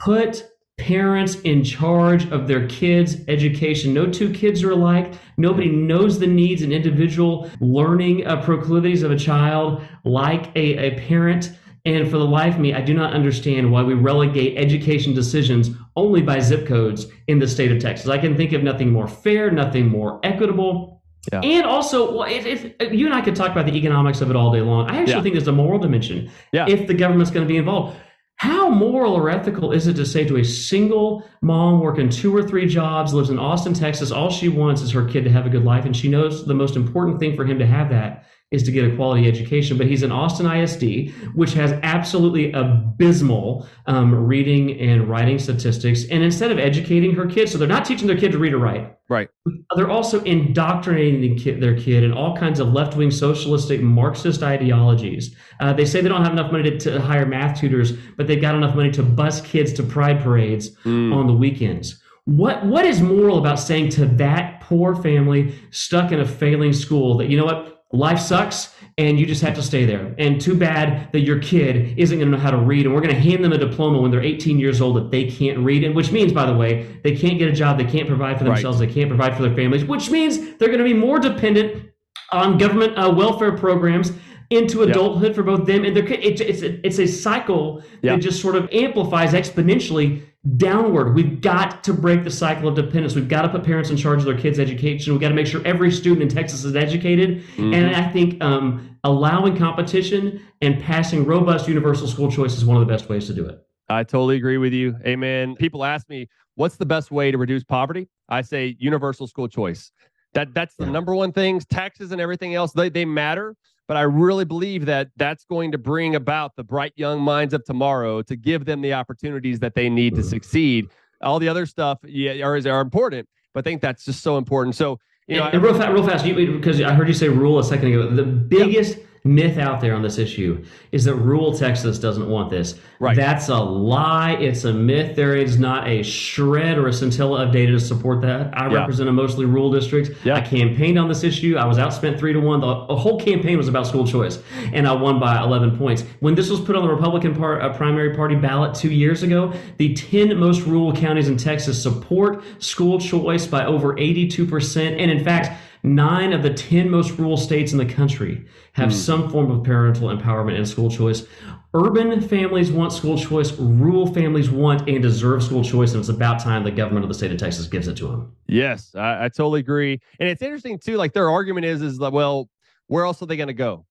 [0.00, 0.48] put
[0.78, 3.92] parents in charge of their kids' education.
[3.92, 5.12] No two kids are alike.
[5.36, 11.00] Nobody knows the needs and individual learning uh, proclivities of a child like a, a
[11.00, 11.52] parent.
[11.84, 15.70] And for the life of me, I do not understand why we relegate education decisions
[15.96, 18.08] only by zip codes in the state of Texas.
[18.08, 21.02] I can think of nothing more fair, nothing more equitable.
[21.32, 21.40] Yeah.
[21.40, 24.36] And also, well, if, if, you and I could talk about the economics of it
[24.36, 25.22] all day long, I actually yeah.
[25.22, 26.30] think there's a moral dimension.
[26.52, 26.66] Yeah.
[26.68, 27.96] If the government's going to be involved,
[28.36, 32.42] how moral or ethical is it to say to a single mom working two or
[32.42, 35.50] three jobs, lives in Austin, Texas, all she wants is her kid to have a
[35.50, 38.62] good life, and she knows the most important thing for him to have that is
[38.62, 39.76] to get a quality education.
[39.76, 46.04] But he's in Austin ISD, which has absolutely abysmal um, reading and writing statistics.
[46.10, 48.58] And instead of educating her kids, so they're not teaching their kid to read or
[48.58, 48.94] write.
[49.10, 49.28] Right.
[49.74, 55.34] They're also indoctrinating their kid in all kinds of left wing socialistic Marxist ideologies.
[55.60, 58.40] Uh, they say they don't have enough money to, to, hire math tutors, but they've
[58.40, 61.14] got enough money to bus kids to pride parades mm.
[61.14, 62.02] on the weekends.
[62.26, 67.16] What what is moral about saying to that poor family stuck in a failing school
[67.16, 70.14] that you know what life sucks and you just have to stay there.
[70.18, 72.84] And too bad that your kid isn't going to know how to read.
[72.84, 75.30] And we're going to hand them a diploma when they're 18 years old that they
[75.30, 75.84] can't read.
[75.84, 78.44] And which means, by the way, they can't get a job, they can't provide for
[78.44, 78.88] themselves, right.
[78.88, 81.90] they can't provide for their families, which means they're going to be more dependent
[82.30, 84.12] on government uh, welfare programs
[84.50, 85.34] into adulthood yep.
[85.34, 86.40] for both them and their kids.
[86.40, 88.16] It's, it's, it's a cycle yep.
[88.16, 90.22] that just sort of amplifies exponentially
[90.56, 91.14] downward.
[91.14, 93.14] We've got to break the cycle of dependence.
[93.14, 95.12] We've got to put parents in charge of their kids' education.
[95.12, 97.42] We've got to make sure every student in Texas is educated.
[97.56, 97.74] Mm-hmm.
[97.74, 102.86] And I think um, allowing competition and passing robust universal school choice is one of
[102.86, 103.62] the best ways to do it.
[103.90, 104.96] I totally agree with you.
[105.06, 105.56] Amen.
[105.56, 108.08] People ask me, what's the best way to reduce poverty?
[108.28, 109.90] I say universal school choice.
[110.34, 110.92] That that's the yeah.
[110.92, 111.58] number one thing.
[111.60, 113.56] Taxes and everything else, they, they matter.
[113.88, 117.64] But I really believe that that's going to bring about the bright young minds of
[117.64, 120.28] tomorrow to give them the opportunities that they need to mm-hmm.
[120.28, 120.90] succeed.
[121.22, 124.76] All the other stuff yeah, are, are important, but I think that's just so important.
[124.76, 127.64] So, you know, and, real, fast, real fast, because I heard you say rule a
[127.64, 128.08] second ago.
[128.08, 132.78] The biggest myth out there on this issue is that rural Texas doesn't want this.
[133.00, 133.16] Right.
[133.16, 134.32] That's a lie.
[134.32, 135.16] It's a myth.
[135.16, 138.56] There is not a shred or a scintilla of data to support that.
[138.56, 138.78] I yeah.
[138.78, 140.24] represent a mostly rural district.
[140.24, 140.36] Yeah.
[140.36, 141.56] I campaigned on this issue.
[141.56, 142.60] I was outspent three to one.
[142.60, 144.42] The, the, whole campaign was about school choice,
[144.72, 146.02] and I won by 11 points.
[146.20, 149.52] When this was put on the Republican part, uh, primary party ballot two years ago,
[149.76, 155.00] the 10 most rural counties in Texas support school choice by over 82%.
[155.00, 158.92] And in fact, Nine of the 10 most rural states in the country have mm.
[158.92, 161.26] some form of parental empowerment and school choice.
[161.74, 163.52] Urban families want school choice.
[163.52, 165.92] Rural families want and deserve school choice.
[165.92, 168.32] And it's about time the government of the state of Texas gives it to them.
[168.46, 170.00] Yes, I, I totally agree.
[170.18, 170.96] And it's interesting, too.
[170.96, 172.48] Like their argument is, is that, well,
[172.86, 173.84] where else are they going to go?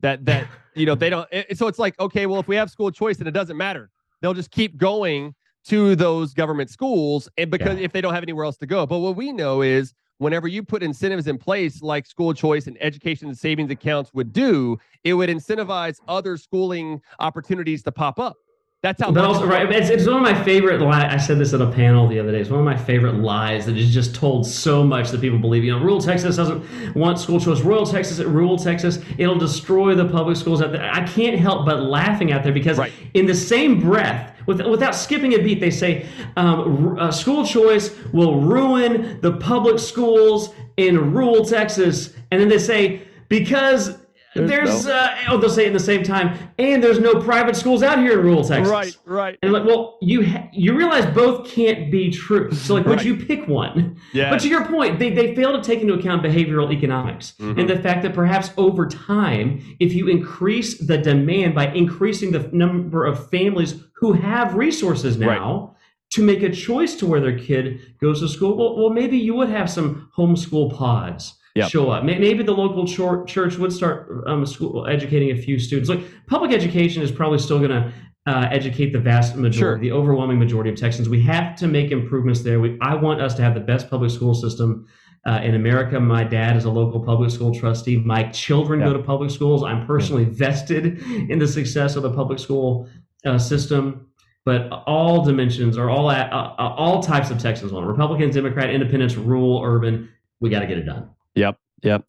[0.00, 1.28] That, that, you know, they don't.
[1.32, 3.90] It, so it's like, okay, well, if we have school choice, then it doesn't matter.
[4.22, 5.34] They'll just keep going
[5.66, 7.84] to those government schools and because yeah.
[7.84, 8.86] if they don't have anywhere else to go.
[8.86, 12.76] But what we know is whenever you put incentives in place like school choice and
[12.80, 18.36] education and savings accounts would do, it would incentivize other schooling opportunities to pop up.
[18.84, 19.10] That's how.
[19.10, 19.72] But also, right?
[19.72, 20.78] It's, it's one of my favorite.
[20.82, 21.10] lies.
[21.10, 22.40] I said this at a panel the other day.
[22.40, 25.64] It's one of my favorite lies that is just told so much that people believe.
[25.64, 27.62] You know, rural Texas doesn't want school choice.
[27.62, 30.84] Rural Texas, rural Texas, it'll destroy the public schools out there.
[30.84, 32.92] I can't help but laughing out there because right.
[33.14, 36.04] in the same breath, with, without skipping a beat, they say
[36.36, 42.58] um, uh, school choice will ruin the public schools in rural Texas, and then they
[42.58, 44.03] say because
[44.34, 44.92] there's, there's no.
[44.92, 47.98] uh, oh, they'll say it in the same time, and there's no private schools out
[47.98, 48.68] here in rural Texas.
[48.68, 49.38] Right, right.
[49.42, 52.52] And like, well, you ha- you realize both can't be true.
[52.52, 52.96] So like, right.
[52.96, 54.00] would you pick one?
[54.12, 54.30] Yeah.
[54.30, 57.58] But to your point, they they fail to take into account behavioral economics mm-hmm.
[57.58, 62.48] and the fact that perhaps over time, if you increase the demand by increasing the
[62.52, 65.28] number of families who have resources now.
[65.28, 65.70] Right
[66.10, 69.34] to make a choice to where their kid goes to school, well, well maybe you
[69.34, 71.70] would have some homeschool pods yep.
[71.70, 72.04] show up.
[72.04, 75.88] Maybe the local church would start um, school, educating a few students.
[75.88, 77.92] Like public education is probably still going to
[78.26, 79.78] uh, educate the vast majority, sure.
[79.78, 81.08] the overwhelming majority of Texans.
[81.08, 82.58] We have to make improvements there.
[82.58, 84.86] We, I want us to have the best public school system
[85.26, 86.00] uh, in America.
[86.00, 87.98] My dad is a local public school trustee.
[87.98, 89.62] My children go to public schools.
[89.62, 92.88] I'm personally vested in the success of the public school
[93.24, 94.08] uh, system.
[94.44, 96.28] but all dimensions or all uh,
[96.58, 100.10] all types of Texans want Republicans, Democrat, Independents, rural, urban.
[100.40, 101.13] We got to get it done.
[101.34, 102.04] Yep, yep.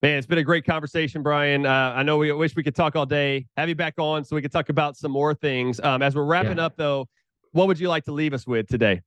[0.00, 1.66] Man, it's been a great conversation, Brian.
[1.66, 3.46] Uh, I know we wish we could talk all day.
[3.56, 5.80] Have you back on so we could talk about some more things.
[5.80, 6.66] Um, as we're wrapping yeah.
[6.66, 7.08] up, though,
[7.50, 9.00] what would you like to leave us with today?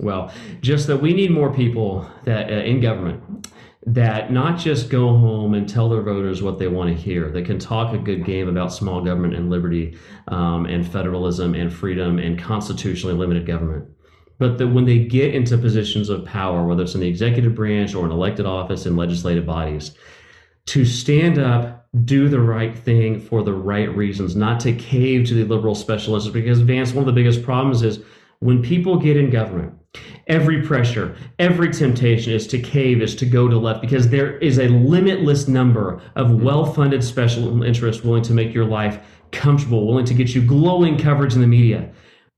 [0.00, 0.32] Well,
[0.62, 3.46] just that we need more people that uh, in government
[3.86, 7.42] that not just go home and tell their voters what they want to hear, They
[7.42, 9.98] can talk a good game about small government and liberty
[10.28, 13.90] um, and federalism and freedom and constitutionally limited government.
[14.40, 17.94] But that when they get into positions of power, whether it's in the executive branch
[17.94, 19.92] or an elected office in legislative bodies,
[20.66, 25.34] to stand up, do the right thing for the right reasons, not to cave to
[25.34, 26.30] the liberal specialists.
[26.30, 28.00] Because, Vance, one of the biggest problems is
[28.38, 29.74] when people get in government,
[30.26, 34.58] every pressure, every temptation is to cave, is to go to left, because there is
[34.58, 36.44] a limitless number of mm-hmm.
[36.44, 40.96] well funded special interests willing to make your life comfortable, willing to get you glowing
[40.96, 41.92] coverage in the media.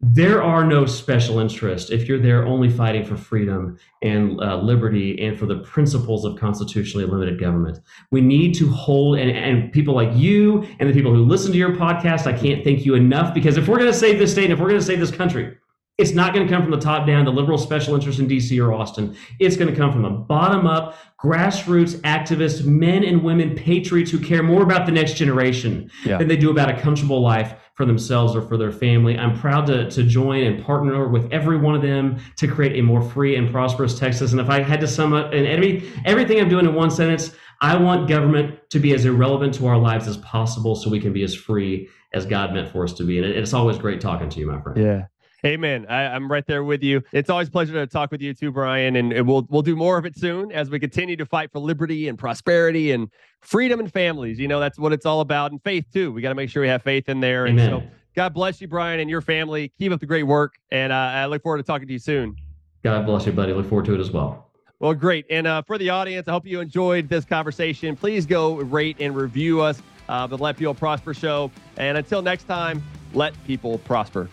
[0.05, 5.25] There are no special interests if you're there only fighting for freedom and uh, liberty
[5.25, 7.79] and for the principles of constitutionally limited government.
[8.11, 11.59] We need to hold, and, and people like you and the people who listen to
[11.59, 14.45] your podcast, I can't thank you enough because if we're going to save this state,
[14.45, 15.57] and if we're going to save this country,
[15.99, 18.59] it's not going to come from the top down, the liberal special interest in DC
[18.65, 19.15] or Austin.
[19.39, 24.19] It's going to come from the bottom up, grassroots activists, men and women, patriots who
[24.19, 26.17] care more about the next generation yeah.
[26.17, 29.19] than they do about a comfortable life for themselves or for their family.
[29.19, 32.83] I'm proud to, to join and partner with every one of them to create a
[32.83, 34.33] more free and prosperous Texas.
[34.33, 37.35] And if I had to sum up and every, everything I'm doing in one sentence,
[37.61, 41.13] I want government to be as irrelevant to our lives as possible so we can
[41.13, 43.19] be as free as God meant for us to be.
[43.19, 44.83] And it's always great talking to you, my friend.
[44.83, 45.07] Yeah.
[45.45, 45.87] Amen.
[45.89, 47.03] I, am right there with you.
[47.13, 49.75] It's always a pleasure to talk with you too, Brian, and, and, we'll we'll do
[49.75, 53.09] more of it soon as we continue to fight for liberty and prosperity and
[53.41, 54.39] freedom and families.
[54.39, 56.13] You know, that's what it's all about, and faith too.
[56.13, 57.49] We got to make sure we have faith in there.
[57.49, 57.73] Amen.
[57.73, 59.73] And so, God bless you, Brian, and your family.
[59.79, 62.37] Keep up the great work, and uh, I look forward to talking to you soon.
[62.85, 63.53] God bless you, buddy.
[63.53, 64.49] Look forward to it as well.
[64.79, 65.27] Well, great.
[65.31, 67.95] And uh, for the audience, I hope you enjoyed this conversation.
[67.97, 71.53] Please go rate and review us, uh, the Let People Prosper Show.
[71.77, 72.83] And until next time,
[73.15, 74.29] let people prosper.